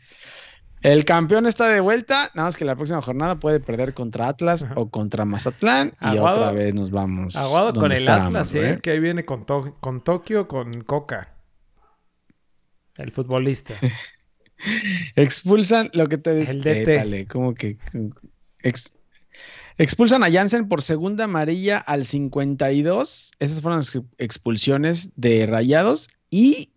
[0.82, 4.64] El campeón está de vuelta, nada más que la próxima jornada puede perder contra Atlas
[4.64, 4.76] Ajá.
[4.78, 7.36] o contra Mazatlán y otra vez nos vamos.
[7.36, 8.66] Aguado con el Atlas, güey.
[8.66, 8.80] ¿eh?
[8.82, 11.34] Que ahí viene con, To- con Tokio, con Coca.
[13.00, 13.76] El futbolista.
[15.16, 16.54] Expulsan lo que te decía.
[16.54, 17.28] El DT.
[17.32, 17.78] Como que.
[18.62, 18.94] ex-
[19.78, 23.32] expulsan a Jansen por segunda amarilla al 52.
[23.40, 26.10] Esas fueron las expulsiones de Rayados.
[26.30, 26.74] Y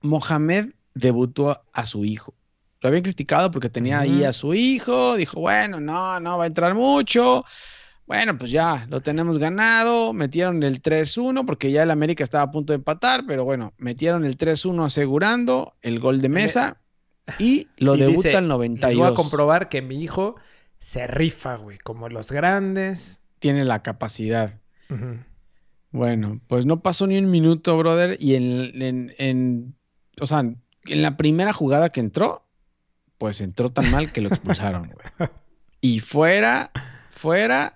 [0.00, 2.34] Mohamed debutó a, su hijo.
[2.80, 5.16] Lo habían criticado porque tenía ahí a su hijo.
[5.16, 7.44] Dijo, bueno, no, no va a entrar mucho.
[8.06, 10.12] Bueno, pues ya lo tenemos ganado.
[10.12, 14.24] Metieron el 3-1 porque ya el América estaba a punto de empatar, pero bueno, metieron
[14.24, 16.76] el 3-1 asegurando el gol de mesa
[17.40, 18.90] y lo Y debuta dice, el 92.
[18.90, 20.36] Les voy a comprobar que mi hijo
[20.78, 21.78] se rifa, güey.
[21.78, 23.22] Como los grandes.
[23.40, 24.60] Tiene la capacidad.
[25.90, 29.74] Bueno, pues no pasó ni un minuto, brother, y en, en, en-
[30.20, 32.46] o sea, en la primera jugada que entró,
[33.18, 35.28] pues entró tan mal que lo expulsaron, güey.
[35.80, 36.70] Y fuera,
[37.10, 37.75] fuera,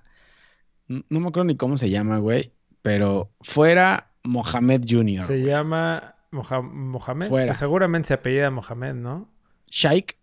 [1.09, 5.22] no me acuerdo ni cómo se llama, güey, pero fuera Mohamed Jr.
[5.22, 5.46] Se güey.
[5.50, 7.29] llama Moja- Mohamed.
[7.29, 7.53] Fuera.
[7.53, 9.29] que seguramente se apellida Mohamed, ¿no?
[9.70, 10.16] Shaik,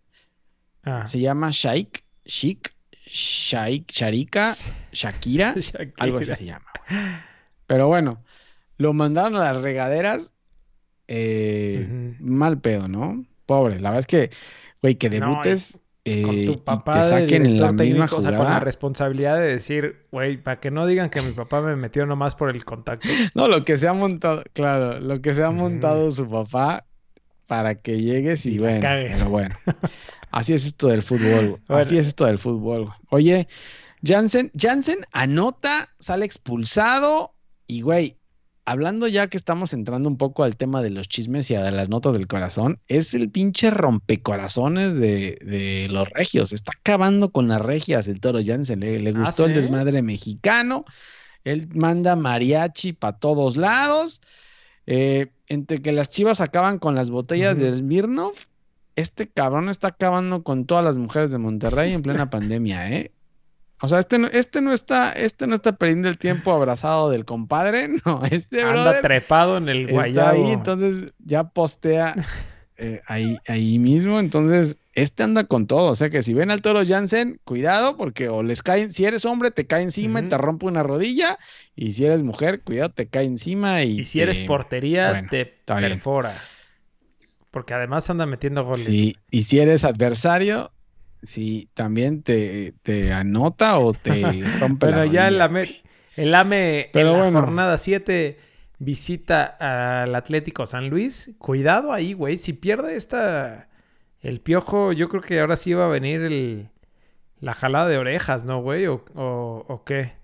[0.84, 1.06] Ah.
[1.06, 2.72] se llama Shaik, Shik,
[3.06, 4.56] Shaik, Sharika,
[4.92, 5.92] Shakira, Shakira.
[5.98, 6.66] algo así se llama.
[6.88, 7.00] güey.
[7.66, 8.22] Pero bueno,
[8.76, 10.34] lo mandaron a las regaderas.
[11.08, 12.14] eh.
[12.20, 13.24] Mal pedo, ¿no?
[13.46, 13.80] Pobre.
[13.80, 14.30] La verdad es que,
[14.82, 18.08] güey, que No, debutes eh, Con tu papá te de saquen en la misma o
[18.08, 18.60] sea, con la jugada.
[18.60, 22.50] responsabilidad de decir, güey, para que no digan que mi papá me metió nomás por
[22.50, 23.08] el contacto.
[23.34, 26.84] No, lo que se ha montado, claro, lo que se ha montado su papá
[27.46, 29.56] para que llegues y, Y bueno, pero bueno.
[30.30, 31.58] Así es esto del fútbol.
[31.66, 31.80] Bueno.
[31.80, 32.84] Así es esto del fútbol.
[32.84, 32.96] güey.
[33.10, 33.48] Oye,
[34.04, 37.34] Jansen, Jansen anota, sale expulsado
[37.66, 38.17] y, güey,
[38.70, 41.88] hablando ya que estamos entrando un poco al tema de los chismes y a las
[41.88, 46.52] notas del corazón, es el pinche rompecorazones de, de los regios.
[46.52, 48.80] Está acabando con las regias el toro Jansen.
[48.80, 50.84] Le, le ¿Ah, gustó el desmadre mexicano.
[51.44, 54.20] Él manda mariachi para todos lados.
[54.86, 58.46] Eh, entre que las chivas acaban con las botellas de Smirnoff,
[58.96, 63.12] este cabrón está acabando con todas las mujeres de Monterrey en plena pandemia, ¿eh?
[63.80, 67.24] O sea, este no, este no está, este no está perdiendo el tiempo abrazado del
[67.24, 70.30] compadre, no, este Anda brother trepado en el está guayabo.
[70.30, 72.14] ahí, entonces ya postea
[72.76, 76.60] eh, ahí, ahí mismo, entonces este anda con todo, o sea que si ven al
[76.60, 80.36] toro Jansen, cuidado porque o les caen, si eres hombre te cae encima y te
[80.38, 81.38] rompe una rodilla,
[81.76, 85.28] y si eres mujer, cuidado, te cae encima y, Y si eres te- portería, bueno,
[85.30, 85.90] te está bien.
[85.92, 86.34] perfora.
[87.50, 88.86] Porque además anda metiendo goles.
[88.86, 90.72] Sí, y si eres adversario,
[91.22, 95.40] si también te, te anota o te rompe Bueno, la ya el.
[95.40, 95.82] AME,
[96.16, 97.40] el AME Pero en la bueno.
[97.40, 98.38] jornada 7
[98.78, 99.44] visita
[100.04, 101.34] al Atlético San Luis.
[101.38, 102.36] Cuidado ahí, güey.
[102.38, 103.68] Si pierde esta.
[104.20, 106.70] El piojo, yo creo que ahora sí va a venir el,
[107.40, 108.86] la jalada de orejas, ¿no, güey?
[108.86, 110.14] ¿O, o, o qué?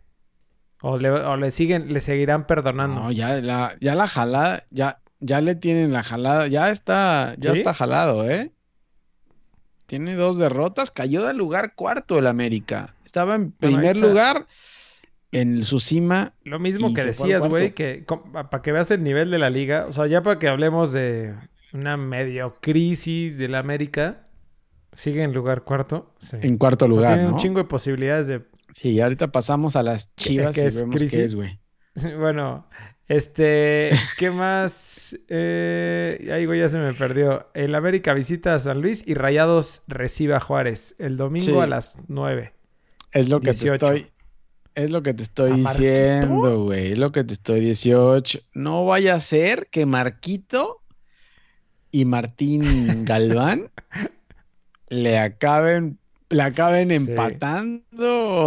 [0.82, 3.00] O le, o le siguen, le seguirán perdonando.
[3.00, 7.52] No, ya la, ya la jalada, ya, ya le tienen la jalada, ya está, ya
[7.52, 7.58] ¿Sí?
[7.58, 8.53] está jalado, ¿eh?
[9.94, 12.96] Tiene dos derrotas, cayó del lugar cuarto el América.
[13.04, 14.48] Estaba en primer lugar
[15.30, 16.34] en su cima.
[16.42, 19.86] Lo mismo Y que decías, güey, que para que veas el nivel de la liga,
[19.86, 21.36] o sea, ya para que hablemos de
[21.72, 24.26] una medio crisis de la América,
[24.94, 26.12] sigue en lugar cuarto.
[26.18, 26.38] Sí.
[26.40, 27.34] En cuarto O sea, lugar, tiene ¿no?
[27.34, 28.42] un chingo de posibilidades de
[28.72, 31.60] Sí, ahorita pasamos a las chivas que y es vemos qué es, güey.
[32.18, 32.66] Bueno,
[33.08, 35.18] este, ¿qué más?
[35.28, 37.48] Eh, ay, güey, ya se me perdió.
[37.54, 41.58] El América visita a San Luis y Rayados recibe a Juárez el domingo Sí.
[41.58, 42.52] a las 9.
[43.12, 43.78] Es lo que 18.
[43.78, 44.10] te estoy.
[44.74, 46.92] Es lo que te estoy diciendo, güey.
[46.92, 48.40] Es lo que te estoy 18.
[48.54, 50.80] No vaya a ser que Marquito
[51.92, 52.62] y Martín
[53.04, 53.70] Galván
[54.88, 55.98] le acaben,
[56.28, 56.96] le acaben Sí.
[56.96, 57.86] empatando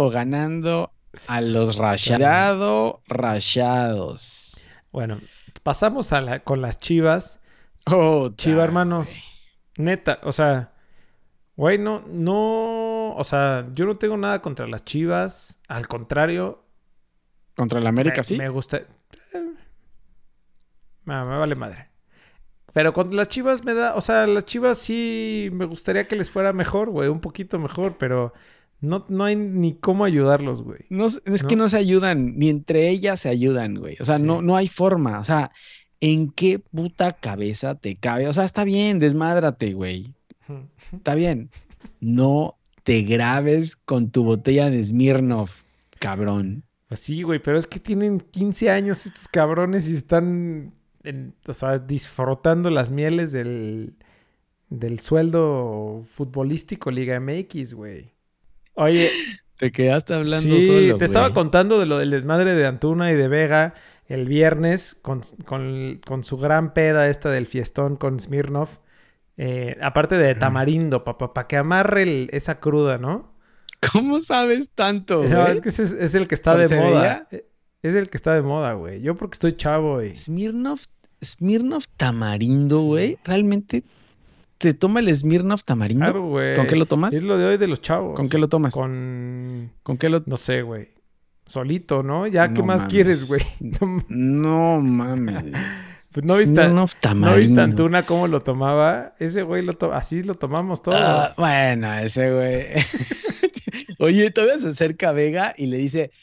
[0.04, 0.92] o ganando
[1.26, 4.78] a los rayado rayados.
[4.92, 5.20] Bueno,
[5.62, 7.40] pasamos a la, con las chivas.
[7.86, 9.24] Oh, Chiva, hermanos.
[9.76, 10.72] Neta, o sea,
[11.56, 15.60] güey, no, no, o sea, yo no tengo nada contra las chivas.
[15.68, 16.64] Al contrario,
[17.56, 18.36] Contra el América, me, sí.
[18.36, 18.78] me gusta.
[18.78, 18.86] eh,
[21.04, 21.88] me, me vale madre.
[22.72, 26.30] Pero con las chivas me da, o sea, las chivas sí me gustaría que les
[26.30, 28.32] fuera mejor, güey, un poquito mejor, pero
[28.80, 30.80] no, no hay ni cómo ayudarlos, güey.
[30.88, 33.96] No, es que no se ayudan, ni entre ellas se ayudan, güey.
[34.00, 34.22] O sea, Sí.
[34.24, 35.18] no, no hay forma.
[35.18, 35.50] O sea,
[36.00, 38.28] ¿en qué puta cabeza te cabe?
[38.28, 40.14] O sea, está bien, desmádrate, güey.
[40.92, 41.50] Está bien.
[42.00, 45.62] No te grabes con tu botella de Smirnoff,
[45.98, 46.62] cabrón.
[46.86, 50.72] Pues sí, güey, pero es que tienen 15 años estos cabrones y están,
[51.02, 53.94] en- o sea, disfrutando las mieles del,
[54.70, 58.12] del sueldo futbolístico Liga MX, güey.
[58.78, 59.10] Oye,
[59.56, 60.98] Te quedaste hablando sí, solo.
[60.98, 63.74] te estaba contando de lo del desmadre de Antuna y de Vega
[64.06, 68.68] el viernes con, con- con su gran peda esta del fiestón con Smirnov.
[69.36, 73.32] Eh, aparte de tamarindo, papá, para que amarre el- esa cruda, ¿no?
[73.92, 75.30] ¿Cómo sabes tanto, güey?
[75.32, 77.26] No, es que ese es, es el que está ¿Por de moda.
[77.30, 77.44] Eh,
[77.82, 79.00] Es el que está de moda, güey.
[79.02, 80.14] Yo porque estoy chavo y...
[80.16, 80.84] Smirnoff,
[81.22, 82.86] Smirnoff tamarindo, Sí.
[82.86, 83.18] güey.
[83.24, 83.82] ¿Realmente
[84.58, 86.04] te toma el Smirnoff tamarindo?
[86.04, 86.54] Claro, güey.
[86.54, 87.14] ¿Con qué lo tomas?
[87.14, 88.14] Es lo de hoy de los chavos.
[88.16, 88.74] ¿Con qué lo tomas?
[88.74, 89.72] Con...
[89.82, 90.88] ¿Con qué lo No sé, güey.
[91.46, 92.26] Solito, ¿no?
[92.26, 92.92] Ya, ¿qué No más mames.
[92.92, 93.40] quieres, güey?
[93.80, 95.36] No, No mames.
[96.12, 97.40] pues no viste, Smirnoff ¿no tamarindo.
[97.40, 99.14] viste a Antuna cómo lo tomaba.
[99.18, 100.98] Ese güey lo to- así lo tomamos todos.
[101.00, 102.66] Ah, bueno, ese güey.
[104.00, 106.18] Oye, todavía se acerca a Vega y le dice, "Ah,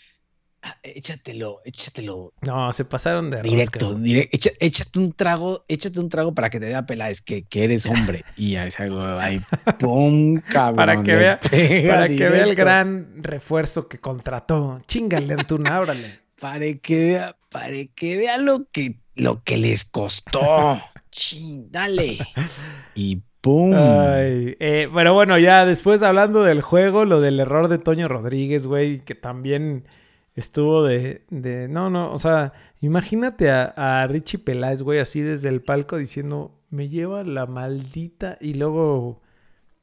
[0.84, 6.10] échatelo, échatelo No, se pasaron de rosca, directo, dire- echa- échate un trago, échate un
[6.10, 8.24] trago para que te dé a pelar, es que, que eres hombre.
[8.38, 9.42] Y a ese güey ahí,
[9.80, 10.76] pum, cabrón.
[10.76, 11.40] Para que vea-
[11.90, 14.82] Para que vea el gran refuerzo que contrató.
[14.88, 16.20] Chingale, Antuna, órale.
[16.40, 20.80] Para que vea, para que vea lo que, lo que les costó.
[21.12, 22.18] Chin, dale.
[22.94, 23.74] Y pum.
[23.74, 28.66] Ay, eh, pero bueno, ya después hablando del juego, lo del error de Toño Rodríguez,
[28.68, 29.86] güey, que también
[30.36, 31.68] estuvo de, de...
[31.68, 36.60] No, no, o sea, imagínate a, a Richie Peláez, güey, así desde el palco diciendo,
[36.70, 39.22] me lleva la maldita, y luego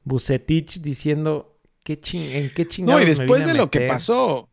[0.03, 3.69] Bucetich diciendo, ¿qué ching en qué No, chingados y me después vine de a lo
[3.69, 4.49] que meter?" pasó,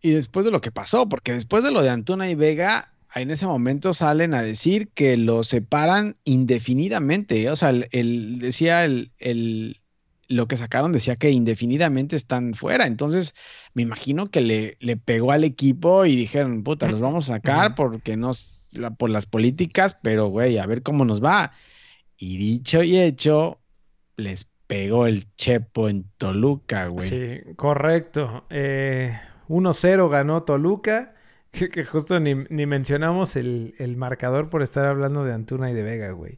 [0.00, 3.30] y después de lo que pasó, porque después de lo de Antuna y Vega, en
[3.30, 7.48] ese momento salen a decir que lo separan indefinidamente.
[7.50, 9.80] O sea, el, el- decía el, el-
[10.28, 12.86] lo que sacaron decía que indefinidamente están fuera.
[12.86, 13.34] Entonces,
[13.74, 17.74] me imagino que le, le pegó al equipo y dijeron, puta, los vamos a sacar
[17.74, 21.52] porque nos, la- por las políticas, pero güey, a ver cómo nos va.
[22.16, 23.60] Y dicho y hecho,
[24.16, 27.08] les pegó el chepo en Toluca, güey.
[27.08, 28.46] Sí, correcto.
[28.50, 29.18] Eh,
[29.48, 31.10] 1-0 ganó Toluca.
[31.54, 35.72] Que, que justo ni, ni mencionamos el, el marcador por estar hablando de Antuna y
[35.74, 36.36] de Vega, güey.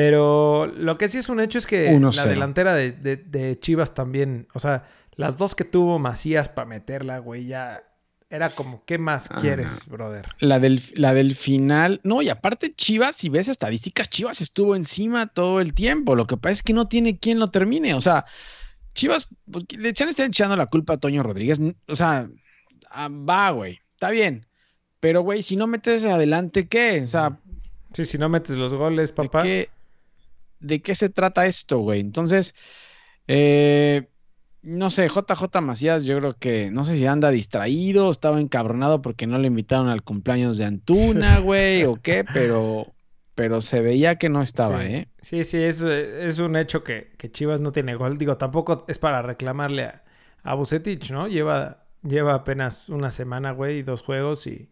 [0.00, 2.14] Pero lo que sí es un hecho es que 1-0.
[2.16, 4.84] la delantera de, de- de Chivas también, o sea,
[5.14, 7.82] las dos que tuvo Macías para meterla, güey, ya
[8.30, 10.26] era como, ¿qué más Ah, quieres, brother?
[10.38, 15.26] La del, la del final, no, y aparte Chivas, si ves estadísticas, Chivas estuvo encima
[15.26, 16.16] todo el tiempo.
[16.16, 17.92] Lo que pasa es que no tiene quien lo termine.
[17.92, 18.24] O sea,
[18.94, 21.60] Chivas, pues, le echan, están echando la culpa a Toño Rodríguez.
[21.88, 22.26] O sea,
[22.90, 24.46] ah, va, güey, está bien.
[25.00, 27.02] Pero, güey, si no metes adelante, ¿qué?
[27.04, 27.38] O sea,
[27.92, 29.42] Sí, si no metes los goles, ¿de papá.
[29.42, 29.68] qué,
[30.60, 32.00] de qué se trata esto, güey?
[32.00, 32.54] Entonces,
[33.26, 34.08] eh,
[34.62, 39.26] no sé, JJ Macías, yo creo que, no sé si anda distraído, estaba encabronado porque
[39.26, 42.86] no le invitaron al cumpleaños de Antuna, güey, o qué, pero,
[43.34, 44.94] pero se veía que no estaba, sí.
[44.94, 45.08] ¿eh?
[45.20, 48.18] Sí, sí, es, es un hecho que, que Chivas no tiene gol.
[48.18, 50.04] Digo, tampoco es para reclamarle a,
[50.42, 51.26] a Bucetich, ¿no?
[51.26, 54.68] Lleva, lleva apenas una semana, güey, y dos juegos y...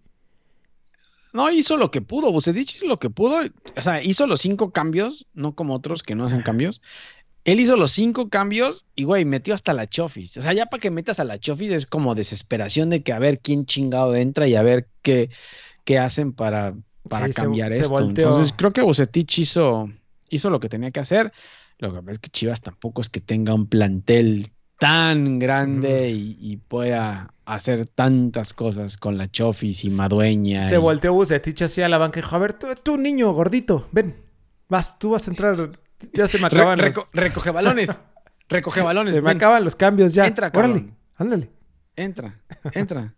[1.38, 3.36] No, hizo lo que pudo, Bucetich hizo lo que pudo,
[3.76, 6.82] o sea, hizo los cinco cambios, no como otros que no hacen cambios.
[7.44, 10.36] Él hizo los cinco cambios y, güey, metió hasta la Chofis.
[10.36, 13.20] O sea, ya para que metas a la Chofis es como desesperación de que a
[13.20, 15.30] ver quién chingado entra y a ver qué,
[15.84, 16.74] qué hacen para,
[17.08, 18.00] para Sí, cambiar se esto.
[18.00, 19.88] Entonces, creo que Bucetich hizo,
[20.30, 21.32] hizo lo que tenía que hacer.
[21.78, 26.36] Lo que pasa es que Chivas tampoco es que tenga un plantel tan grande y,
[26.40, 30.60] y pueda hacer tantas cosas con la Chofis y Madueña.
[30.60, 33.32] Se y- volteó Bucetich así a la banca y dijo, a ver, tú, tú, niño
[33.32, 34.16] gordito, ven,
[34.68, 35.70] vas, tú vas a entrar.
[36.12, 38.00] Ya se me Re- acaban los, reco- recoge balones.
[38.48, 39.14] recoge balones.
[39.14, 40.26] se me acaban los cambios ya.
[40.26, 41.50] Entra, Órale, ándale.
[41.96, 42.40] Entra,
[42.74, 43.14] entra.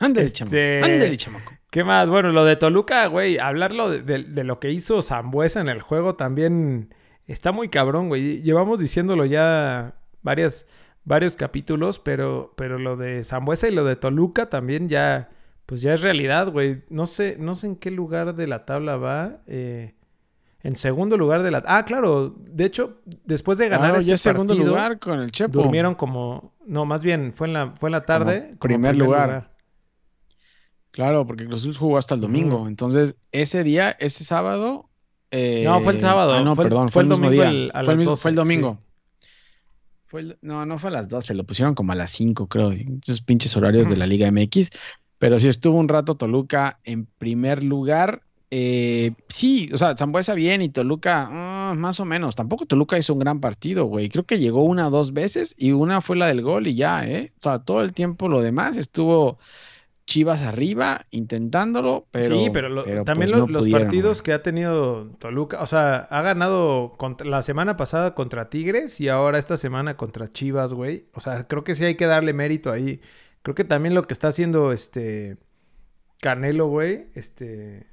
[0.00, 0.56] Ándale, Este- chamaco.
[0.84, 1.52] Ándale, chamaco.
[1.70, 2.08] ¿Qué más?
[2.08, 5.80] Bueno, lo de Toluca, güey, hablarlo de, de- de lo que hizo Zambuesa en el
[5.80, 6.92] juego también
[7.28, 8.42] está muy cabrón, güey.
[8.42, 10.66] Llevamos diciéndolo ya varias,
[11.10, 15.28] varios capítulos, pero, pero lo de Zambuesa y lo de Toluca también ya,
[15.66, 16.82] pues ya es realidad, güey.
[16.88, 19.42] No sé, no sé en qué lugar de la tabla va.
[19.46, 19.94] eh,
[20.62, 21.62] en segundo lugar de la...
[21.66, 22.34] Ah, claro.
[22.38, 25.58] De hecho, después de ganar Claro, ese ya segundo partido, lugar con el Chepo.
[25.62, 26.52] durmieron como...
[26.66, 28.40] No, más bien, fue en la, fue en la tarde.
[28.58, 29.50] como primer lugar.
[30.90, 32.68] Claro, porque Cruz Azul jugó hasta el domingo.
[32.68, 34.90] Entonces, ese día, ese sábado.
[35.30, 36.34] eh, No, fue el sábado.
[36.34, 36.88] Ah, no, Fue el- perdón.
[36.90, 37.50] fue el mismo domingo día.
[37.50, 38.78] el- a fue, el las mismo- 12, fue el domingo.
[38.80, 38.89] sí.
[40.10, 42.72] Fue el- no, no fue a las 12, lo pusieron como a las 5, creo.
[42.72, 44.70] Esos pinches horarios de la Liga MX.
[45.18, 48.22] Pero sí estuvo un rato Toluca en primer lugar.
[48.50, 52.34] Eh, sí, o sea, Zambuesa bien y Toluca ah, más o menos.
[52.34, 54.08] Tampoco Toluca hizo un gran partido, güey.
[54.08, 57.06] Creo que llegó una o dos veces y una fue la del gol y ya,
[57.08, 57.32] ¿eh?
[57.38, 59.38] O sea, todo el tiempo lo demás estuvo
[60.10, 62.34] Chivas arriba intentándolo, pero.
[62.36, 65.62] sí, pero, lo- pero, también pues, lo- no los pudieron, partidos que ha tenido Toluca,
[65.62, 70.32] o sea, ha ganado contra- la semana pasada contra Tigres y ahora esta semana contra
[70.32, 71.06] Chivas, güey.
[71.14, 73.00] O sea, creo que sí hay que darle mérito ahí.
[73.42, 75.36] Creo que también lo que está haciendo este
[76.20, 77.86] Canelo, güey, este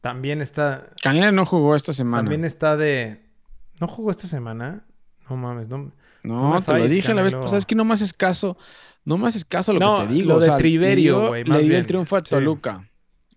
[0.00, 2.22] también está Canela no jugó esta semana.
[2.24, 3.22] también está de
[3.80, 4.84] ¿No jugó esta semana?
[5.28, 5.92] No mames, no.
[6.22, 7.42] No, me te lo dije la vez Canelo.
[7.42, 8.56] pasada, es que no más es caso,
[9.04, 10.28] no más es caso lo No, que te digo.
[10.30, 12.30] lo o de Triverio, güey, Le dio el triunfo a Sí.
[12.30, 12.88] Toluca.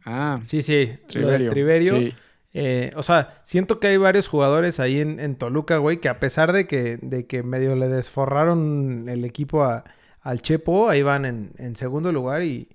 [0.05, 1.49] Ah, Sí, sí, lo de Triverio.
[1.49, 1.97] Triverio.
[1.97, 2.13] Sí.
[2.53, 6.20] Eh, o sea, siento que hay varios jugadores ahí en, en Toluca, güey, que a
[6.20, 9.84] pesar de que, de que medio le desforraron el equipo a-
[10.22, 12.70] al Chepo, ahí van en, en segundo lugar y,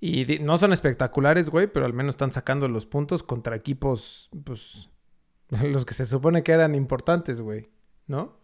[0.00, 4.88] y no son espectaculares, güey, pero al menos están sacando los puntos contra equipos, pues,
[5.62, 7.70] los que se supone que eran importantes, güey,
[8.06, 8.38] ¿no?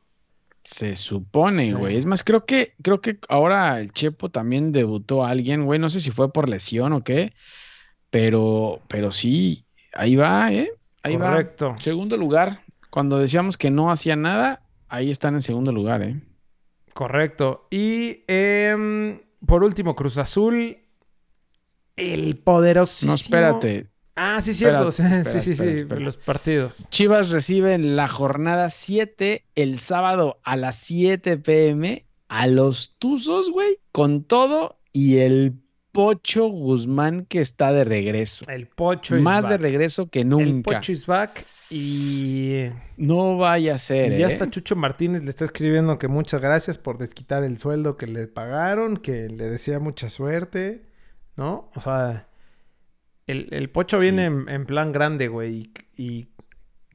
[0.71, 1.73] Se supone, Sí.
[1.73, 1.97] güey.
[1.97, 5.79] Es más, creo que, creo que ahora el Chepo también debutó a alguien, güey.
[5.79, 7.33] No sé si fue por lesión o qué,
[8.11, 9.65] pero, pero sí,
[9.95, 10.71] ahí va, ¿eh?
[11.03, 11.71] Ahí Correcto.
[11.71, 11.79] va.
[11.79, 12.65] Segundo lugar.
[12.91, 16.21] Cuando decíamos que no hacía nada, ahí están en segundo lugar, ¿eh?
[16.93, 17.67] Correcto.
[17.71, 20.77] Y em, por último, Cruz Azul,
[21.97, 23.13] el poderosísimo...
[23.13, 23.87] No, espérate.
[24.19, 24.89] Ah, sí, cierto.
[24.89, 26.01] Espera, sí, sí, espera, sí, espera.
[26.01, 26.89] los partidos.
[26.91, 33.79] Chivas reciben la jornada 7 el sábado a las 7 pm a los Tuzos, güey,
[33.93, 35.55] con todo y el
[35.93, 38.45] Pocho Guzmán que está de regreso.
[38.49, 40.79] El Pocho is Más de regreso que El nunca.
[40.79, 42.67] Pocho is back y,
[42.97, 44.31] No vaya a ser, y ya ¿eh?
[44.31, 48.27] está Chucho Martínez le está escribiendo que muchas gracias por desquitar el sueldo que le
[48.27, 50.87] pagaron, que le desea mucha suerte,
[51.37, 51.71] ¿no?
[51.75, 52.28] O sea,
[53.29, 54.05] el, el Pocho Sí.
[54.05, 56.29] viene en, en plan grande, güey, y, y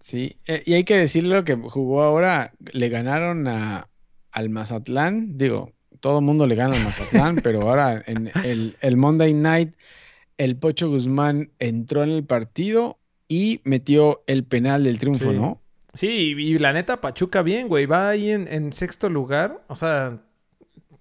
[0.01, 3.87] Sí, eh, y hay que decirlo que jugó ahora, le ganaron a,
[4.31, 5.71] al Mazatlán, digo,
[6.01, 9.75] todo el mundo le gana al Mazatlán, pero ahora en el, el Monday Night,
[10.37, 15.37] el Pocho Guzmán entró en el partido y metió el penal del triunfo, Sí.
[15.37, 15.61] ¿no?
[15.93, 16.07] Sí,
[16.37, 17.85] y, y la neta, Pachuca bien, güey.
[17.85, 19.63] Va ahí en, en sexto lugar.
[19.67, 20.23] O sea,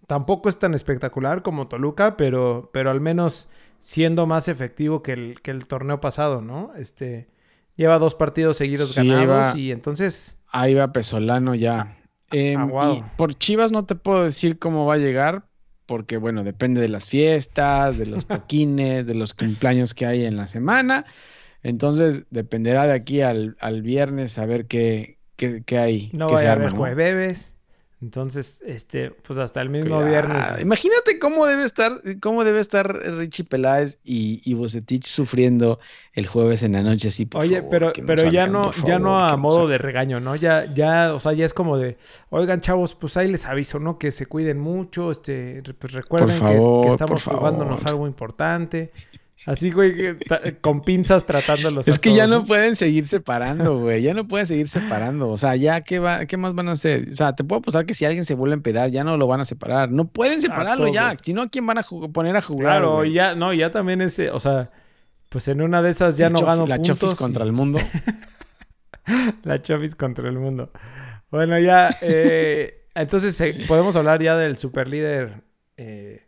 [0.07, 3.49] tampoco es tan espectacular como Toluca, pero, pero al menos
[3.83, 6.72] siendo más efectivo que el, que el torneo pasado, ¿no?
[6.76, 7.28] Este
[7.74, 10.39] lleva dos partidos seguidos Sí, ganados y entonces.
[10.47, 11.99] Ahí va Pesolano ya.
[12.30, 12.95] Em, aguado.
[12.95, 15.47] y por Chivas no te puedo decir cómo va a llegar,
[15.87, 20.37] porque bueno, depende de las fiestas, de los toquines, de los cumpleaños que hay en
[20.37, 21.05] la semana.
[21.64, 26.11] Entonces, dependerá de aquí al, al viernes a ver qué, qué, qué hay.
[26.12, 26.78] No qué se a haber ¿no?
[26.78, 27.57] jueves.
[28.03, 30.45] Entonces, este, pues hasta el mismo viernes.
[30.61, 35.79] Imagínate cómo debe estar, cómo debe estar Richie Peláez y, y Bucetich sufriendo
[36.13, 39.25] el jueves en la noche así, por Oye, favor, pero, pero ya no, ya no
[39.25, 40.35] a modo de regaño, ¿no?
[40.35, 41.97] Ya, ya, o sea, ya es como de,
[42.31, 43.99] oigan, chavos, pues ahí les aviso, ¿no?
[43.99, 48.91] Que se cuiden mucho, este, pues recuerden que- estamos jugándonos algo importante.
[49.45, 50.16] Así, güey,
[50.61, 51.88] con pinzas tratándolos.
[51.88, 54.01] Es a que ya no pueden seguir separando, güey.
[54.03, 55.28] Ya no pueden seguir separando.
[55.30, 57.09] O sea, ya qué va, qué más van a hacer.
[57.09, 59.26] O sea, te puedo apostar que si alguien se vuelve a empedar, ya no lo
[59.26, 59.90] van a separar.
[59.90, 61.16] No pueden separarlo ya.
[61.20, 61.82] Si no, ¿a quién van a
[62.12, 62.72] poner a jugar?
[62.78, 63.12] Claro, güey?
[63.12, 64.70] ya, no, ya también ese, o sea,
[65.28, 66.99] pues en una de esas ya no chof- gano La puntos.
[67.01, 67.80] Chofis contra el mundo.
[69.43, 70.70] La Chovis contra el mundo.
[71.30, 71.90] Bueno, ya.
[72.03, 75.43] eh, entonces, eh, podemos hablar ya del superlíder.
[75.76, 76.20] eh,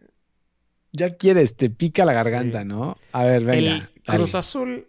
[0.96, 2.66] Ya quieres, te pica la garganta, Sí.
[2.68, 2.96] ¿no?
[3.12, 3.56] A ver, venga.
[3.58, 4.18] el dale.
[4.18, 4.86] Cruz Azul,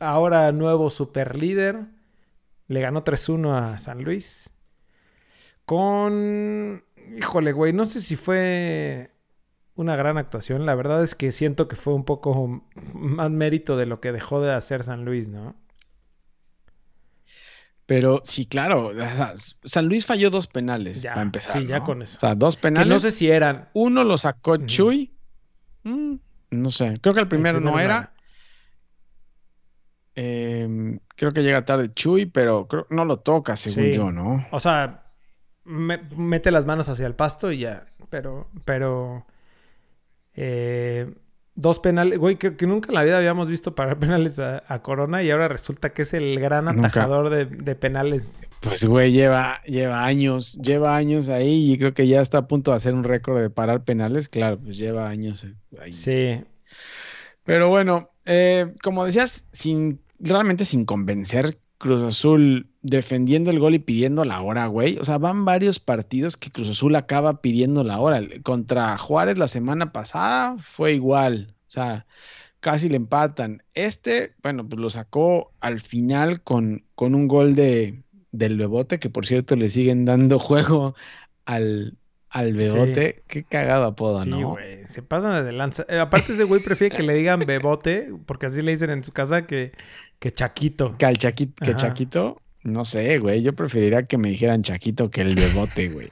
[0.00, 1.86] ahora nuevo superlíder.
[2.66, 4.52] Le ganó 3-1 a San Luis.
[5.64, 6.82] Con.
[7.16, 7.72] Híjole, güey.
[7.72, 9.12] No sé si fue
[9.74, 10.66] una gran actuación.
[10.66, 12.64] La verdad es que siento que fue un poco
[12.94, 15.54] más mérito de lo que dejó de hacer San Luis, ¿no?
[17.86, 18.90] Pero sí, claro.
[19.64, 21.60] San Luis falló dos penales Ya, para empezar.
[21.62, 21.84] sí, ya ¿no?
[21.84, 22.16] con eso.
[22.16, 22.88] O sea, dos Que penales.
[22.88, 23.68] no sé si eran.
[23.74, 24.56] Uno lo sacó.
[24.56, 25.11] Chuy.
[25.84, 26.14] Mm,
[26.50, 26.98] no sé.
[27.00, 28.12] Creo que el primero, no era.
[30.14, 33.92] Em, creo que llega tarde Chuy, pero creo, no lo toca, según Sí.
[33.94, 34.46] yo, ¿no?
[34.50, 35.02] O sea,
[35.64, 37.86] me- mete las manos hacia el pasto y ya.
[38.10, 39.26] Pero, pero.
[40.34, 41.12] eh,
[41.54, 42.18] dos penales.
[42.18, 45.30] Güey, que, que nunca en la vida habíamos visto parar penales a, a Corona y
[45.30, 48.48] ahora resulta que es el gran atajador de, de penales.
[48.60, 52.70] Pues, güey, lleva, lleva años, lleva años ahí y creo que ya está a punto
[52.70, 54.28] de hacer un récord de parar penales.
[54.28, 55.92] Claro, pues lleva años eh, ahí.
[55.92, 56.42] Sí.
[57.44, 63.78] Pero bueno, eh, como decías, sin, realmente sin convencer, Cruz Azul defendiendo el gol y
[63.78, 64.98] pidiendo la hora, güey.
[64.98, 68.20] O sea, van varios partidos que Cruz Azul acaba pidiendo la hora.
[68.42, 71.54] Contra Juárez la semana pasada fue igual.
[71.66, 72.06] O sea,
[72.60, 73.62] casi le empatan.
[73.74, 78.02] Este, bueno, pues lo sacó al final con, con un gol de,
[78.32, 80.94] del Bebote, que por cierto le siguen dando juego
[81.44, 81.96] al,
[82.30, 83.22] al Bebote.
[83.28, 84.50] Qué cagado apodo, Sí, ¿no?
[84.50, 84.82] güey.
[84.88, 85.86] Se pasan de lanza.
[85.88, 89.12] Eh, aparte, ese güey prefiere que le digan bebote, porque así le dicen en su
[89.12, 89.72] casa que,
[90.18, 90.96] que Chaquito.
[90.98, 91.74] Que al Chaquito, que.
[91.76, 93.42] Chaquito, no sé, güey.
[93.42, 96.10] Yo preferiría que me dijeran Chaquito que el bebote, güey.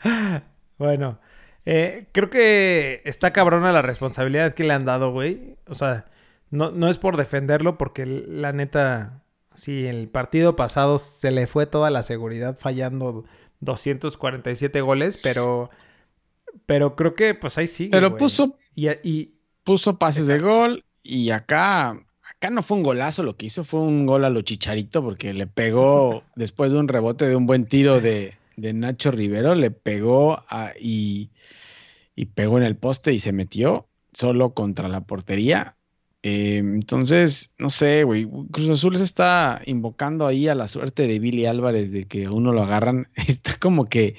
[0.78, 1.18] Bueno,
[1.64, 5.56] eh, creo que está cabrona la responsabilidad que le han dado, güey.
[5.66, 6.04] O sea,
[6.50, 9.22] no, no es por defenderlo, porque la neta,
[9.54, 13.24] sí, el partido pasado se le fue toda la seguridad fallando
[13.60, 15.70] 247 goles, pero,
[16.66, 17.88] pero creo que pues ahí sí.
[17.90, 19.34] Pero puso, Y, y
[19.64, 22.05] puso pases de gol y acá,
[22.38, 25.32] acá no fue un golazo, lo que hizo fue un gol a lo chicharito porque
[25.32, 29.70] le pegó después de un rebote de un buen tiro de, de Nacho Rivero, le
[29.70, 31.30] pegó a- y,
[32.14, 35.76] y pegó en el poste y se metió solo contra la portería.
[36.22, 41.20] Eh, entonces, no sé, güey, Cruz Azul se está invocando ahí a la suerte de
[41.20, 44.16] Billy Álvarez de que uno lo agarran, está como que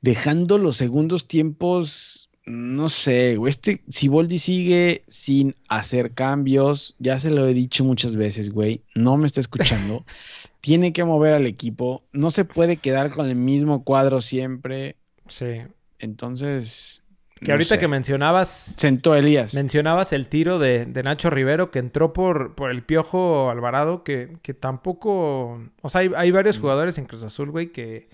[0.00, 7.30] dejando los segundos tiempos, no sé, güey, este Siboldi sigue sin hacer cambios, ya se
[7.30, 10.06] lo he dicho muchas veces, güey, no me está escuchando,
[10.62, 14.96] tiene que mover al equipo, no se puede quedar con el mismo cuadro siempre,
[15.28, 15.62] sí.
[15.98, 17.04] entonces...
[17.38, 17.78] Que no ahorita sé.
[17.78, 19.54] que mencionabas, Sentó Elías.
[19.54, 24.38] mencionabas el tiro de, de Nacho Rivero que entró por, por el Piojo Alvarado, que,
[24.42, 25.60] que tampoco...
[25.82, 28.08] O sea, hay, hay varios jugadores en Cruz Azul, güey, que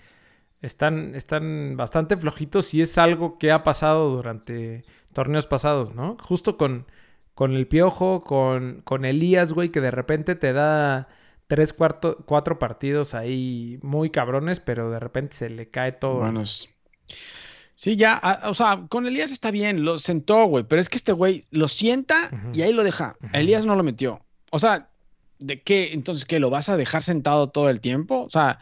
[0.61, 4.83] están, están bastante flojitos y es algo que ha pasado durante
[5.13, 6.17] torneos pasados, ¿no?
[6.21, 6.87] Justo con,
[7.33, 11.07] con el Piojo, con, con Elías, güey, que de repente te da
[11.47, 16.19] tres, cuarto, cuatro partidos ahí muy cabrones, pero de repente se le cae todo.
[16.19, 16.69] Buenos.
[17.75, 21.11] Sí, ya, o sea, con Elías está bien, lo sentó, güey, pero es que este
[21.11, 23.17] güey lo sienta y ahí lo deja.
[23.33, 24.21] Elías no lo metió.
[24.49, 24.89] O sea,
[25.39, 25.91] ¿de qué?
[25.91, 26.39] Entonces, ¿qué?
[26.39, 28.23] ¿Lo vas a dejar sentado todo el tiempo?
[28.23, 28.59] O sea,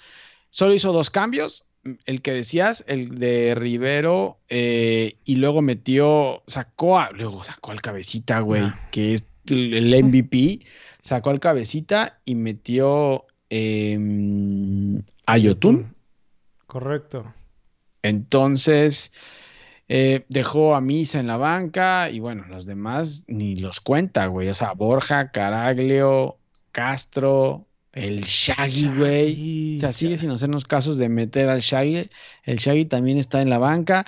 [0.49, 1.65] solo hizo dos cambios,
[2.05, 7.81] el que decías, el de Rivero, eh, y luego metió, sacó a, luego sacó al
[7.81, 8.87] cabecita, güey, Ah.
[8.91, 10.61] que es el el MVP,
[11.01, 13.99] sacó al cabecita y metió eh,
[15.25, 15.93] a Yotun.
[16.65, 17.33] Correcto.
[18.01, 19.11] Entonces,
[19.89, 24.49] eh, dejó a Misa en la banca y bueno, los demás ni los cuenta, güey.
[24.49, 26.37] O sea, Borja, Caraglio,
[26.71, 29.75] Castro, el Shaggy, güey.
[29.77, 32.09] O sea, sigue sin hacernos casos de meter al Shaggy.
[32.43, 34.05] El Shaggy también está en la banca.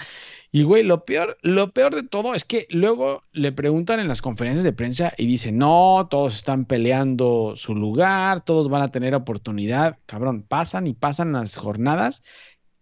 [0.51, 4.21] Y, güey, lo peor, lo peor de todo es que luego le preguntan en las
[4.21, 9.13] conferencias de prensa y dicen, no, todos están peleando su lugar, todos van a tener
[9.15, 9.97] oportunidad.
[10.05, 12.23] Cabrón, pasan y pasan las jornadas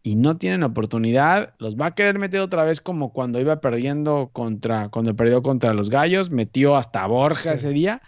[0.04, 1.56] y no tienen oportunidad.
[1.58, 5.74] Los va a querer meter otra vez como cuando iba perdiendo contra, cuando perdió contra
[5.74, 7.56] los Gallos, metió hasta Borja Sí.
[7.56, 8.01] ese día.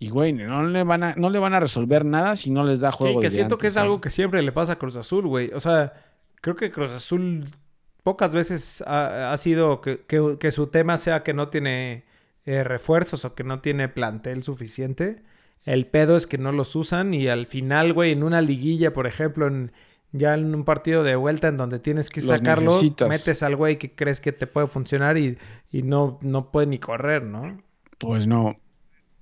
[0.00, 2.80] Y, güey, no le, van a, no le van a resolver nada si no les
[2.80, 3.20] da juego.
[3.20, 3.84] Sí, que siento antes, que es ¿sabes?
[3.86, 5.50] algo que siempre le pasa a Cruz Azul, güey.
[5.52, 5.92] O sea,
[6.40, 7.46] creo que Cruz Azul
[8.04, 12.04] pocas veces ha, ha sido que, que- que su tema sea que no tiene
[12.46, 15.22] eh, refuerzos o que no tiene plantel suficiente.
[15.64, 19.06] El pedo es que no los usan y al final, güey, en una liguilla, por
[19.08, 19.72] ejemplo, en,
[20.12, 23.08] ya en un partido de vuelta en donde tienes que Los sacarlo, necesitas.
[23.08, 25.36] metes al güey que crees que te puede funcionar y,
[25.72, 27.60] y no, no puede ni correr, ¿no?
[27.98, 28.56] Pues no,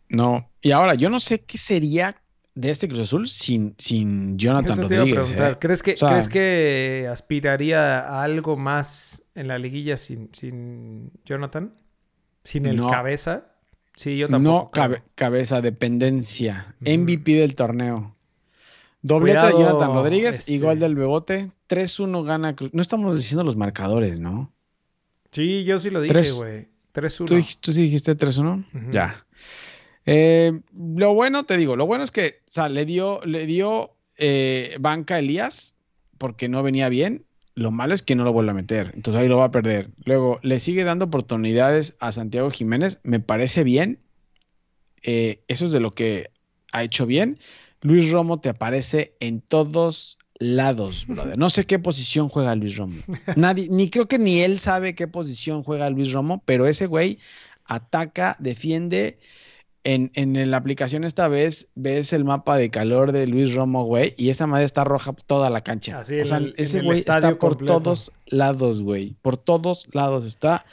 [0.08, 0.48] no.
[0.60, 2.16] Y ahora, yo no sé qué sería
[2.54, 5.28] de este Cruz Azul sin, sin Jonathan Eso te iba a Rodríguez.
[5.28, 5.52] preguntar.
[5.52, 5.56] ¿eh?
[5.60, 11.10] ¿Crees, que, O sea- ¿Crees que aspiraría a algo más en la liguilla sin, sin
[11.24, 11.74] Jonathan?
[12.44, 12.86] ¿Sin el No.
[12.88, 13.48] cabeza?
[13.96, 14.48] Sí, yo tampoco.
[14.64, 16.74] No, cabe- cabeza, dependencia.
[16.80, 16.90] Ujú.
[16.90, 18.14] MVP del torneo.
[19.02, 21.50] Doblete de Cuidado, Jonathan Rodríguez este- y gol del Bebote.
[21.68, 22.70] 3-1 gana Cruz.
[22.72, 24.52] No estamos diciendo los marcadores, ¿no?
[25.30, 26.68] Sí, yo sí lo dije, Tres- güey.
[26.92, 27.26] 3-1.
[27.28, 28.64] ¿Tú, tú sí dijiste 3-1?
[28.74, 28.90] Ujú.
[28.90, 29.25] Ya.
[30.06, 33.96] Eh, lo bueno, te digo, lo bueno es que, o sea, le dio, le dio
[34.16, 35.74] eh, banca a Elías
[36.18, 37.24] porque no venía bien.
[37.54, 38.92] Lo malo es que no lo vuelve a meter.
[38.94, 39.90] Entonces ahí lo va a perder.
[40.04, 43.00] Luego, le sigue dando oportunidades a Santiago Jiménez.
[43.02, 43.98] Me parece bien.
[45.02, 46.30] Eh, eso es de lo que
[46.72, 47.38] ha hecho bien.
[47.80, 51.38] Luis Romo te aparece en todos lados, brother.
[51.38, 52.96] No sé qué posición juega Luis Romo.
[53.36, 57.18] Nadie, ni creo que ni él sabe qué posición juega Luis Romo, pero ese güey
[57.64, 59.18] ataca, defiende.
[59.88, 64.14] En, en la aplicación esta vez ves el mapa de calor de Luis Romo, güey,
[64.16, 66.00] y esa madre está roja toda la cancha.
[66.00, 67.74] Así, o sea, el- ese güey está por completo.
[67.80, 69.14] todos lados, güey.
[69.22, 70.66] Por todos lados está.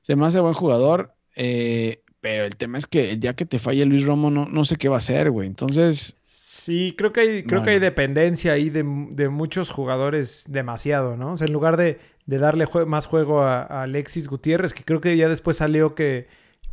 [0.00, 3.58] Se me hace buen jugador, eh, pero el tema es que el día que te
[3.58, 5.46] falle Luis Romo, no, no sé qué va a hacer, güey.
[5.48, 11.16] Entonces, Sí, creo que hay, creo que hay dependencia ahí de, de muchos jugadores demasiado,
[11.16, 11.32] ¿no?
[11.34, 14.82] O sea, en lugar de, de darle jue- más juego a, a Alexis Gutiérrez, que
[14.82, 16.26] creo que ya después salió que,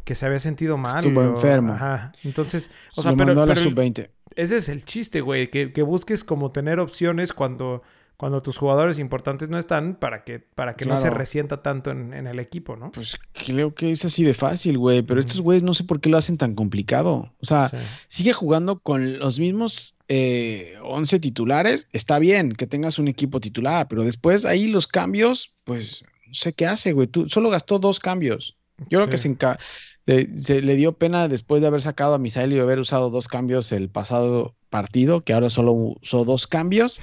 [0.04, 0.98] que se había sentido mal.
[1.06, 1.74] Estuvo o- enfermo.
[1.74, 2.12] Ajá.
[2.24, 4.10] Entonces, o se sea, pero, mandó a la pero el- sub-20.
[4.36, 7.82] ese es el chiste, güey, que, que busques como tener opciones cuando,
[8.18, 12.14] cuando tus jugadores importantes no están para que, para que no se resienta tanto en,
[12.14, 12.92] en el equipo, ¿no?
[12.92, 15.02] Pues creo que es así de fácil, güey.
[15.02, 17.34] Pero estos güeyes no sé por qué lo hacen tan complicado.
[17.42, 17.78] O sea, Sí.
[18.08, 21.88] sigue jugando con los mismos eh, 11 titulares.
[21.94, 26.54] Está bien que tengas un equipo titular, pero después ahí los cambios, pues no sé
[26.54, 27.08] qué hace, güey.
[27.08, 28.56] Tú solo gastó dos cambios.
[28.90, 29.58] Yo creo que se, enca-
[30.06, 33.28] se, se le dio pena después de haber sacado a Misael y haber usado dos
[33.28, 37.00] cambios el pasado partido, que ahora solo usó dos cambios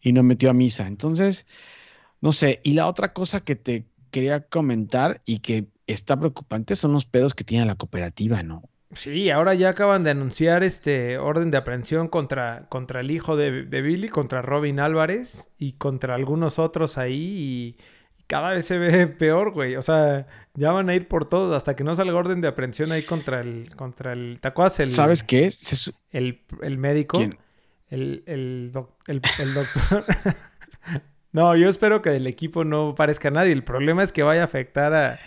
[0.00, 0.86] y no metió a misa.
[0.86, 1.46] Entonces,
[2.20, 2.60] no sé.
[2.64, 7.34] Y la otra cosa que te quería comentar y que está preocupante son los pedos
[7.34, 8.62] que tiene la cooperativa, ¿no?
[8.94, 13.64] Sí, ahora ya acaban de anunciar este orden de aprehensión contra, contra el hijo de,
[13.64, 17.76] de Billy, contra Robin Álvarez y contra algunos otros ahí y, y
[18.32, 19.76] cada vez se ve peor, güey.
[19.76, 22.90] O sea, ya van a ir por todos hasta que no salga orden de aprehensión
[22.90, 25.50] ahí contra el, contra el, ¿te acuerdas el, ¿Sabes qué?
[25.50, 27.18] Se su- el, el médico?
[27.18, 27.36] ¿Quién?
[27.90, 30.04] El, el, doc- el, el doctor.
[31.32, 33.52] no, yo espero que del equipo no parezca nadie.
[33.52, 35.20] El problema es que vaya a afectar a,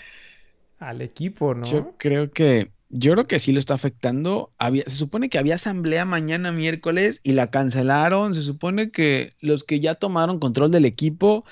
[0.79, 1.63] al equipo, ¿no?
[1.63, 4.51] Yo creo que, yo creo que sí lo está afectando.
[4.57, 8.33] Había, se supone que había asamblea mañana miércoles y la cancelaron.
[8.33, 11.45] Se supone que los que ya tomaron control del equipo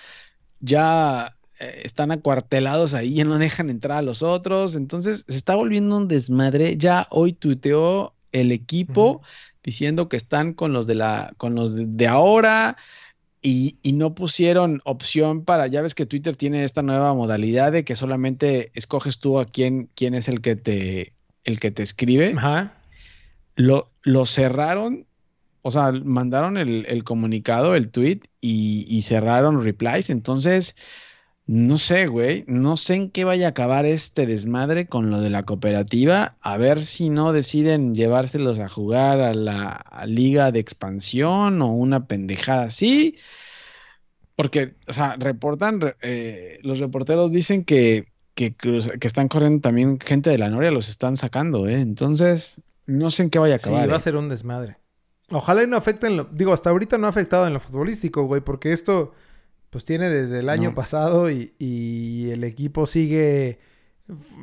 [0.60, 4.76] ya eh, están acuartelados ahí, ya no dejan entrar a los otros.
[4.76, 6.78] Entonces se está volviendo un desmadre.
[6.78, 9.22] Ya hoy tuiteó el equipo
[9.64, 12.78] diciendo que están con los de la, con los de, de ahora.
[13.46, 17.84] Y, y no pusieron opción para, ya ves que Twitter tiene esta nueva modalidad de
[17.84, 21.12] que solamente escoges tú a quién, quién es el que te,
[21.44, 22.34] el que te escribe.
[22.38, 22.78] Ajá.
[23.58, 25.08] Lo, lo cerraron,
[25.62, 30.10] o sea, mandaron el, el comunicado, el tweet y, y cerraron replies.
[30.10, 30.78] Entonces,
[31.46, 35.30] no sé, güey, no sé en qué vaya a acabar este desmadre con lo de
[35.30, 36.38] la cooperativa.
[36.42, 41.72] A ver si no deciden llevárselos a jugar a la a liga de expansión o
[41.74, 43.18] una pendejada así.
[44.36, 48.56] Porque, o sea, reportan, re- eh, los reporteros dicen que, que,
[49.02, 51.80] están corriendo también gente de la Noria, los están sacando, ¿eh?
[51.82, 53.90] Entonces, no sé en qué vaya a Sí, acabar.
[53.92, 54.00] va a ¿eh?
[54.00, 54.78] ser un desmadre.
[55.30, 56.24] Ojalá y no afecte en lo...
[56.26, 59.14] Digo, hasta ahorita no ha afectado en lo futbolístico, güey, porque esto
[59.74, 60.76] pues tiene desde el año No.
[60.76, 63.60] pasado y, y el equipo sigue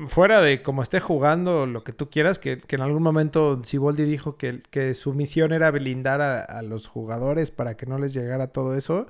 [0.09, 4.05] fuera de como esté jugando, lo que tú quieras, que, que en algún momento Siboldi
[4.05, 8.12] dijo que, que su misión era blindar a, a los jugadores para que no les
[8.12, 9.07] llegara todo eso.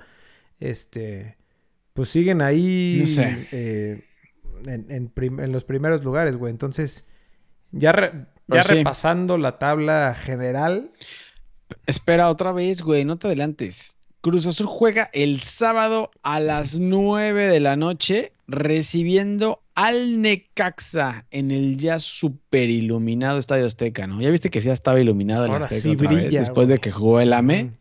[0.61, 1.39] Este,
[1.95, 3.49] pues siguen ahí No sé.
[3.53, 4.05] eh,
[4.66, 6.51] en, en prim- en los primeros lugares, güey.
[6.51, 7.07] Entonces,
[7.73, 8.75] ya, re- ya Pues sí.
[8.75, 10.93] repasando la tabla general,
[11.87, 13.97] Espera otra vez, güey, no te adelantes.
[14.21, 21.51] Cruz Azul juega el sábado a las 9 de la noche recibiendo al Necaxa en
[21.51, 24.21] el ya super iluminado Estadio Azteca, ¿no?
[24.21, 26.79] Ya viste que ya estaba iluminado el Ahora Azteca sí otra vez, brilla, después de
[26.79, 27.73] que jugó el AME.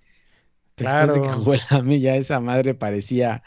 [0.78, 3.44] Después de que jugó el AME, ya esa madre parecía.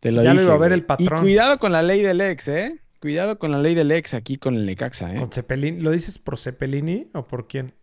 [0.00, 1.18] Te lo Ya lo dije, iba a ver el patrón.
[1.18, 2.80] Y cuidado con la ley del ex, ¿eh?
[3.00, 5.20] Cuidado con la ley del ex aquí con el Necaxa, ¿eh?
[5.20, 5.80] Con Cepelini.
[5.80, 7.74] ¿Lo dices por Cepelini o por quién?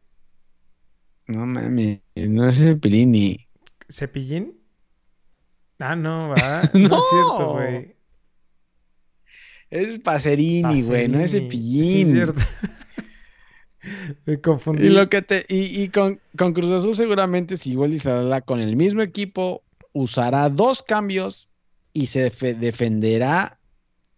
[1.28, 3.48] No mames, no es el Pilini.
[3.90, 4.60] ¿Cepillín?
[5.80, 6.62] Ah, no, va.
[6.74, 6.98] No, No.
[6.98, 7.96] es cierto, güey.
[9.70, 11.32] Es Pacerini, güey, no es.
[11.32, 11.84] Cepillín.
[11.90, 12.42] Sí, es cierto.
[14.26, 14.86] Me confundí.
[14.86, 18.76] Y lo que te, y, y con, con Cruz Azul seguramente si Zadala con el
[18.78, 21.50] mismo equipo usará dos cambios
[21.92, 23.60] y se defe- defenderá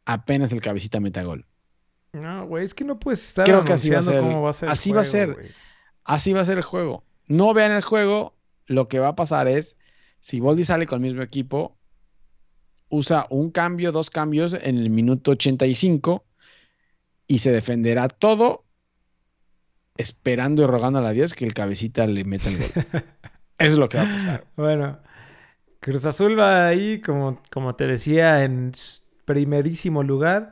[0.06, 1.46] apenas el cabecita metagol.
[2.14, 4.20] No, güey, es que no puedes estar Creo que así va a ser.
[4.22, 4.68] cómo va a ser.
[4.68, 5.34] el Así va a juego, ser.
[5.34, 5.48] güey.
[6.04, 7.04] Así va a ser el juego.
[7.28, 8.35] No vean el juego,
[8.68, 9.78] lo que va a pasar es,
[10.20, 11.78] si Boldi sale con el mismo equipo,
[12.90, 16.26] usa un cambio, dos cambios en el minuto 85
[17.28, 18.66] y se defenderá todo
[19.98, 22.74] esperando y rogando a la Dios que el cabecita le meta el gol.
[23.58, 24.48] Eso es lo que va a pasar.
[24.56, 25.00] Bueno,
[25.80, 28.72] Cruz Azul va ahí, como, como te decía, en
[29.26, 30.52] primerísimo lugar.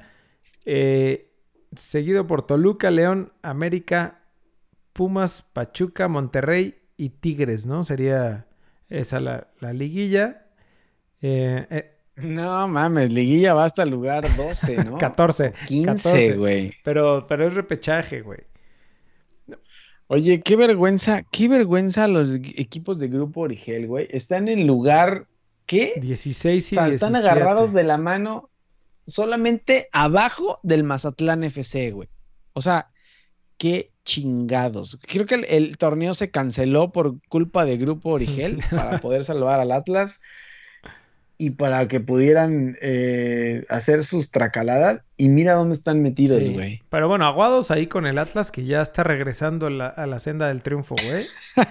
[0.66, 1.30] eh,
[1.76, 4.22] seguido por Toluca, León, América,
[4.94, 7.84] Pumas, Pachuca, Monterrey y Tigres, ¿no?
[7.84, 8.48] Sería
[8.90, 10.48] esa la, la liguilla.
[11.22, 14.98] Eh, eh, No mames, Liguilla va hasta el lugar 12, ¿no?
[14.98, 15.54] 14.
[15.68, 16.38] 15, 14.
[16.38, 16.74] güey.
[16.84, 18.40] Pero, pero es repechaje, güey.
[20.08, 24.08] Oye, qué vergüenza, qué vergüenza los equipos de Grupo Origel, güey.
[24.12, 25.28] Están en lugar,
[25.66, 25.94] ¿qué?
[26.00, 27.28] 16 y O sea, están 17.
[27.32, 28.50] agarrados de la mano
[29.08, 32.10] solamente abajo del Mazatlán FC, güey.
[32.52, 32.92] O sea,
[33.58, 34.98] qué chingados.
[35.08, 39.60] Creo que el, el torneo se canceló por culpa de Grupo Origel para poder salvar
[39.60, 40.20] al Atlas
[41.38, 45.02] y para que pudieran eh, hacer sus tracaladas.
[45.18, 46.54] Y mira dónde están metidos, Sí.
[46.54, 46.82] güey.
[46.90, 50.20] Pero bueno, aguados ahí con el Atlas que ya está regresando a la, a la
[50.20, 51.26] senda del triunfo, güey.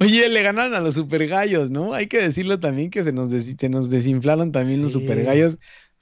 [0.00, 1.92] Oye, le ganaron a los super gallos, ¿no?
[1.92, 5.00] Hay que decirlo también que se nos, des- se nos desinflaron también los Sí.
[5.00, 5.58] super gallos.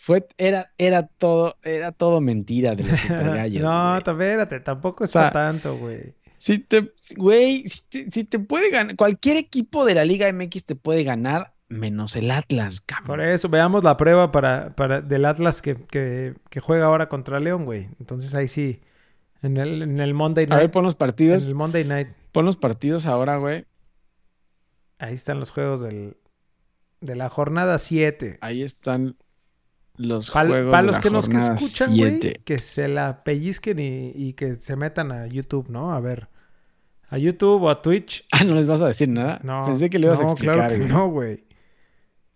[0.07, 3.63] Fue, era, era todo, era todo mentira de los super gallos.
[3.63, 6.15] no, espérate, tampoco es sea, para tanto, güey.
[6.39, 10.65] Si te, güey, si te, si te puede ganar, cualquier equipo de la Liga MX
[10.67, 13.21] te puede ganar, menos el Atlas, Por cabrón.
[13.21, 17.65] eso, veamos la prueba para, para del Atlas que, que, que juega ahora contra León,
[17.65, 17.89] güey.
[18.01, 18.83] Entonces ahí sí,
[19.43, 20.73] en el, en el Monday A ver, Night.
[20.73, 23.67] pon los En partidos, el Monday Night, pon los partidos ahora, güey.
[24.99, 26.17] ahí están los juegos del,
[27.01, 28.39] de la jornada 7.
[28.41, 29.17] Ahí están
[29.99, 33.79] los Para juegos de los la que nos jornada escuchan, güey, que se la pellizquen
[33.79, 35.93] y, y que se metan a YouTube, ¿no?
[35.93, 36.29] A ver,
[37.09, 38.25] a YouTube o a Twitch.
[38.33, 39.41] Ah, ¿no les vas a decir nada?
[39.43, 40.89] No, Pensé que le ibas a explicar, claro que güey.
[40.89, 41.45] no, güey.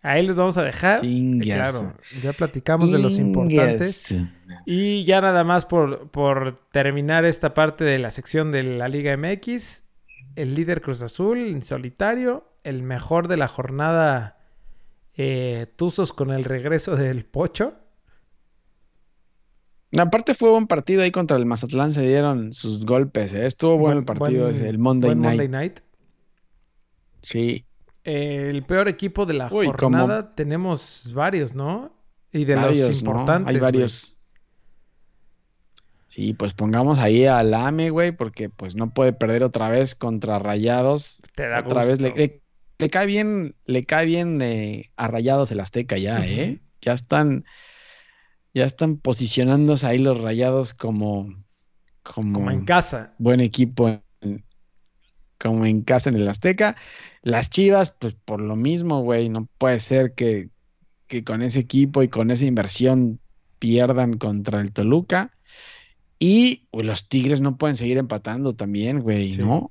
[0.02, 1.00] Ahí les vamos a dejar.
[1.04, 4.16] Eh, Claro, ya platicamos de los importantes.
[4.64, 9.14] Y ya nada más por, por terminar esta parte de la sección de la Liga
[9.16, 9.82] MX,
[10.36, 14.38] el líder Cruz Azul en solitario, el mejor de la jornada
[15.22, 17.74] eh, Tuzos con el regreso del Pocho.
[19.98, 23.44] Aparte fue buen partido ahí contra el Mazatlán, se dieron sus golpes, ¿eh?
[23.44, 25.30] Estuvo bueno el Buen- partido buen- ese, el Monday buen Night.
[25.40, 25.80] Monday Night.
[27.22, 27.66] Sí.
[28.04, 31.92] Eh, el peor equipo de la Uy, como- jornada tenemos varios, ¿no?
[32.32, 33.10] Y de varios, los ¿no?
[33.10, 33.54] importantes.
[33.54, 34.16] Hay varios.
[36.06, 40.38] Sí, pues pongamos ahí al AME, güey, porque pues no puede perder otra vez contra
[40.38, 41.20] Rayados.
[41.34, 42.42] Te da Otra vez le, le-
[42.80, 46.60] le cae bien, le cae bien eh, a Rayados el Azteca ya, ¿eh?
[46.82, 47.44] Ya están,
[48.54, 51.34] ya están posicionándose ahí los Rayados como,
[52.02, 53.14] como, Como en casa.
[53.18, 54.44] buen equipo en-
[55.38, 56.76] como en casa en el Azteca.
[57.22, 60.50] Las Chivas, pues por lo mismo, güey, no puede ser que,
[61.06, 63.20] que con ese equipo y con esa inversión
[63.58, 65.30] pierdan contra el Toluca.
[66.18, 69.40] Y los Tigres no pueden seguir empatando también, güey, Sí.
[69.42, 69.70] ¿no?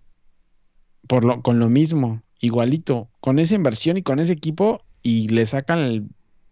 [1.08, 5.46] Por lo, con lo mismo, igualito, con esa inversión y con ese equipo y le
[5.46, 6.04] sacan el,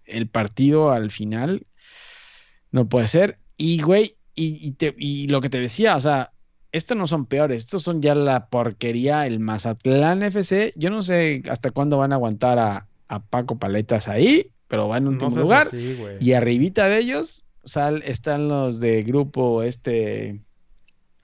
[0.05, 1.65] el partido al final,
[2.71, 3.37] no puede ser.
[3.57, 6.31] Y, güey, y, y te- y lo que te decía, o sea,
[6.71, 10.73] estos no son peores, estos son ya la porquería, el Mazatlán FC.
[10.75, 14.97] Yo no sé hasta cuándo van a aguantar a, a Paco Paletas ahí, pero va
[14.97, 15.67] en No último seas lugar.
[15.67, 15.97] así.
[16.19, 20.39] Y arribita de ellos sal, están los de grupo este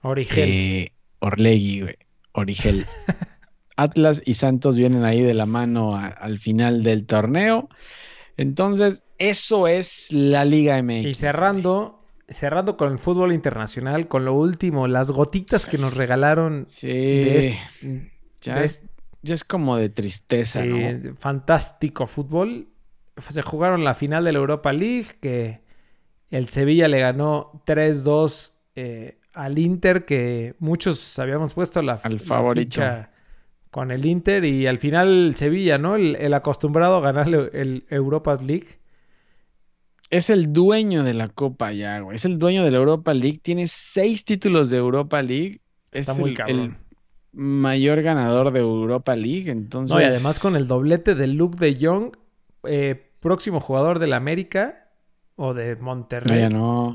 [0.02, 0.48] Origel.
[0.50, 1.96] eh, Orlegui, güey.
[2.32, 2.84] Origel.
[3.76, 7.68] Atlas y Santos vienen ahí de la mano a- al final del torneo.
[8.36, 11.06] Entonces, eso es la Liga MX.
[11.06, 16.64] Y cerrando, cerrando con el fútbol internacional, con lo último, las gotitas que nos regalaron
[16.66, 16.88] Sí.
[16.88, 18.82] de este, ya, de es,
[19.22, 20.76] ya es como de tristeza, ¿no?
[20.76, 22.68] este fantástico fútbol.
[23.28, 25.62] Se jugaron la final de la Europa League, que
[26.30, 32.20] el Sevilla le ganó 3-2 eh, al Inter, que muchos habíamos puesto la, Al la
[32.20, 32.70] favorito.
[32.80, 33.10] ficha
[33.74, 35.96] con el Inter, y al final Sevilla, ¿no?
[35.96, 38.78] El, el acostumbrado a ganar el, Europa League.
[40.10, 42.14] Es el dueño de la Copa ya, güey.
[42.14, 43.40] Es el dueño de la Europa League.
[43.42, 45.58] Tiene seis títulos de Europa League.
[45.90, 46.60] Está es muy el, cabrón.
[46.60, 46.76] el
[47.32, 49.50] mayor ganador de Europa League.
[49.50, 49.92] Entonces.
[49.92, 52.12] No, y además con el doblete de Luke de Jong,
[52.68, 54.88] eh, próximo jugador del América
[55.34, 55.74] o de
[56.28, 56.38] No, Monterrey.
[56.38, 56.94] ya no.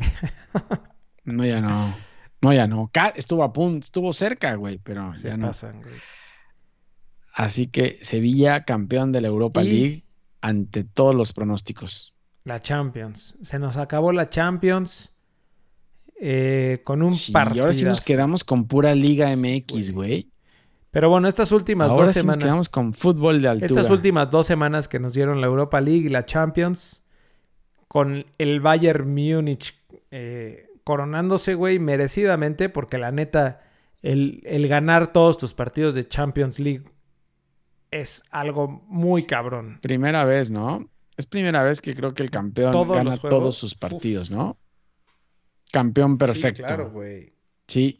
[1.25, 1.93] No, ya no.
[2.41, 2.89] No, ya no.
[3.15, 5.47] Estuvo a punto, estuvo cerca, güey, pero Se ya no.
[5.47, 5.95] pasan, güey.
[7.39, 10.03] Así que Sevilla, campeón de la Europa Y- League,
[10.41, 12.13] ante todos los pronósticos.
[12.43, 13.37] La Champions.
[13.41, 15.13] Se nos acabó la Champions
[16.19, 17.63] eh, con un Sí, y partido.
[17.63, 20.29] ahora sí nos quedamos con pura Liga MX, güey.
[20.91, 22.43] Pero bueno, estas últimas Ahora dos sí nos semanas.
[22.43, 23.67] quedamos con fútbol de altura.
[23.67, 27.03] Estas últimas dos semanas que nos dieron la Europa League y la Champions,
[27.87, 29.75] con el Bayern Múnich
[30.11, 33.61] eh, coronándose, güey, merecidamente, porque la neta,
[34.01, 36.83] el, el ganar todos tus partidos de Champions League
[37.91, 39.79] es algo muy cabrón.
[39.81, 40.89] Primera vez, ¿no?
[41.17, 44.57] Es primera vez que creo que el campeón Todos gana todos sus partidos, ¿no?
[45.71, 46.63] Campeón perfecto.
[46.63, 47.33] Sí, claro, güey.
[47.67, 47.99] Sí.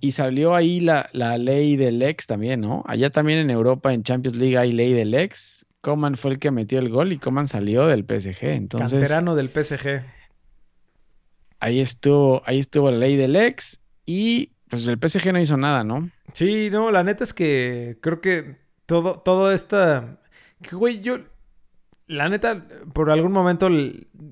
[0.00, 2.84] Y salió ahí la, la ley del ex también, ¿no?
[2.86, 5.66] Allá también en Europa, en Champions League, hay ley del ex.
[5.80, 8.44] Coman fue el que metió el gol y Coman salió del PSG.
[8.44, 10.02] Entonces, Canterano del PSG.
[11.60, 13.80] ahí estuvo, ahí estuvo la ley del ex.
[14.04, 16.10] Y pues el PSG no hizo nada, ¿no?
[16.32, 18.56] Sí, no, la neta es que creo que
[18.86, 20.18] todo, todo esta.
[20.62, 21.18] Que, güey, yo.
[22.08, 23.68] La neta, por algún momento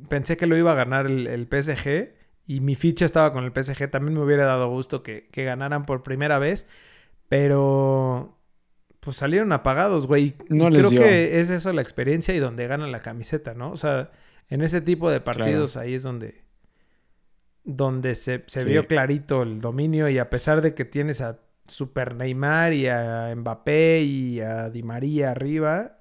[0.09, 2.14] pensé que lo iba a ganar el, el PSG.
[2.46, 3.90] Y mi ficha estaba con el PSG.
[3.90, 6.66] También me hubiera dado gusto que, que ganaran por primera vez.
[7.28, 8.38] Pero.
[9.00, 10.34] Pues salieron apagados, güey.
[10.48, 11.00] Y No les creo dio.
[11.02, 13.70] que es eso la experiencia y donde ganan la camiseta, ¿no?
[13.70, 14.11] O sea,
[14.48, 16.42] en ese tipo de partidos ahí es donde.
[17.64, 18.68] Donde se, se Sí.
[18.68, 20.09] vio clarito el dominio.
[20.09, 24.83] Y a pesar de que tienes a Super Neymar y a Mbappé y a Di
[24.83, 25.99] María arriba.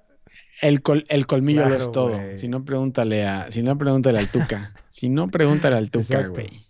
[0.60, 2.18] El, col- el colmillo lo es todo.
[2.36, 4.72] Si no, pregúntale a, si no, pregúntale al Tuca.
[4.88, 6.64] si no, pregúntale al Tuca, güey.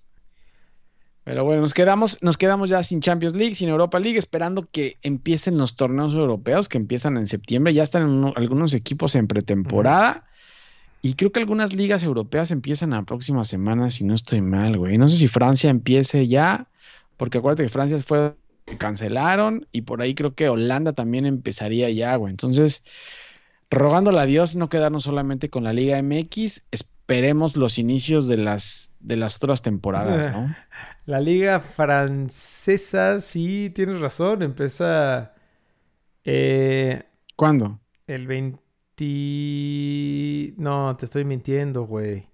[1.25, 4.99] Pero bueno, nos quedamos, nos quedamos ya sin Champions League, sin Europa League, esperando que
[5.03, 7.73] empiecen los torneos europeos que empiezan en septiembre.
[7.73, 10.27] Ya están uno- algunos equipos en pretemporada.
[11.01, 14.97] Y creo que algunas ligas europeas empiezan la próxima semana, si no estoy mal, güey.
[14.99, 16.69] No sé si Francia empiece ya,
[17.17, 18.35] porque acuérdate que Francia fue
[18.79, 22.31] cancelaron y por ahí creo que Holanda también empezaría ya, güey.
[22.31, 22.85] Entonces,
[23.71, 28.93] rogándole a Dios no quedarnos solamente con la Liga MX, esperemos los inicios de las,
[29.01, 30.55] de las otras temporadas, ¿no?
[31.07, 34.43] La liga francesa, sí, tienes razón.
[34.43, 35.35] Empieza
[36.25, 37.03] eh,
[37.37, 37.79] ¿Cuándo?
[38.07, 38.62] el 20...
[40.57, 42.27] No, te estoy mintiendo, güey.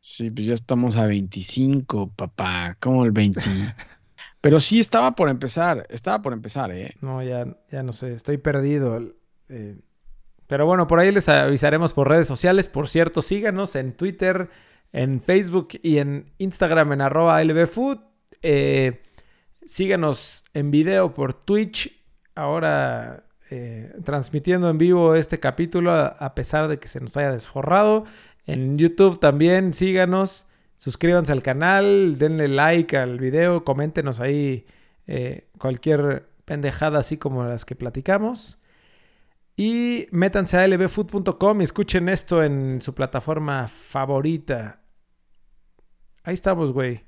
[0.00, 3.40] Sí, pues ya estamos a 25, papá, como el 20.
[4.40, 6.94] Pero sí estaba por empezar, estaba por empezar, ¿eh?
[7.00, 9.00] No, ya, ya no sé, estoy perdido.
[9.48, 9.76] Eh,
[10.46, 12.68] pero bueno, por ahí les avisaremos por redes sociales.
[12.68, 14.50] Por cierto, síganos en Twitter,
[14.92, 17.98] en Facebook y en Instagram en arroba lbfood.
[18.42, 19.02] Eh,
[19.64, 22.04] síganos en video por Twitch.
[22.34, 27.32] Ahora eh, transmitiendo en vivo este capítulo a, a pesar de que se nos haya
[27.32, 28.04] desforrado.
[28.46, 30.46] En YouTube también síganos.
[30.76, 34.66] Suscríbanse al canal, denle like al video, coméntenos ahí
[35.06, 38.58] eh, cualquier pendejada así como las que platicamos.
[39.56, 44.82] Y métanse a lbfood.com y escuchen esto en su plataforma favorita.
[46.24, 47.04] Ahí estamos, güey.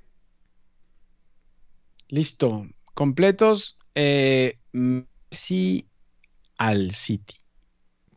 [2.08, 2.68] Listo.
[2.94, 3.78] Completos.
[3.94, 5.88] Eh, Messi
[6.56, 7.34] al City.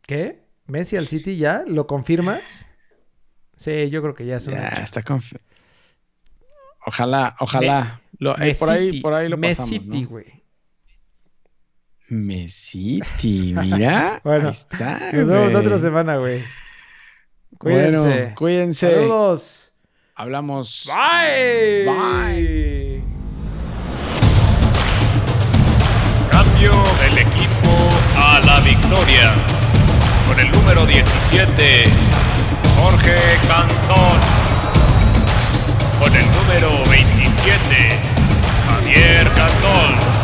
[0.01, 0.43] ¿Qué?
[0.67, 1.63] ¿Messi al City ya?
[1.65, 2.68] ¿Lo confirmas?
[3.59, 4.83] Sí, yo creo que ya es un Ya hecho.
[4.83, 5.37] está confi-
[6.85, 7.99] Ojalá, ojalá.
[8.17, 10.07] Lo- eh, por ahí, por ahí lo pasamos, Messi, ¿no?
[10.07, 10.25] güey.
[12.07, 14.21] Mesiti, mira.
[14.23, 15.79] Bueno, ahí está, Nos vemos la otra güey.
[15.81, 16.43] semana, güey.
[17.57, 18.07] Cuídense.
[18.07, 18.95] Bueno, cuídense.
[18.95, 19.73] Saludos.
[20.15, 20.87] Hablamos.
[20.87, 21.83] Bye.
[21.85, 23.03] Bye.
[26.31, 27.75] Cambio del equipo
[28.15, 29.33] a la victoria.
[30.29, 31.83] Con el número 17,
[32.79, 33.15] Jorge
[33.47, 34.19] Cantón.
[35.99, 37.89] Con el número 27,
[38.67, 40.18] Javier Cantón.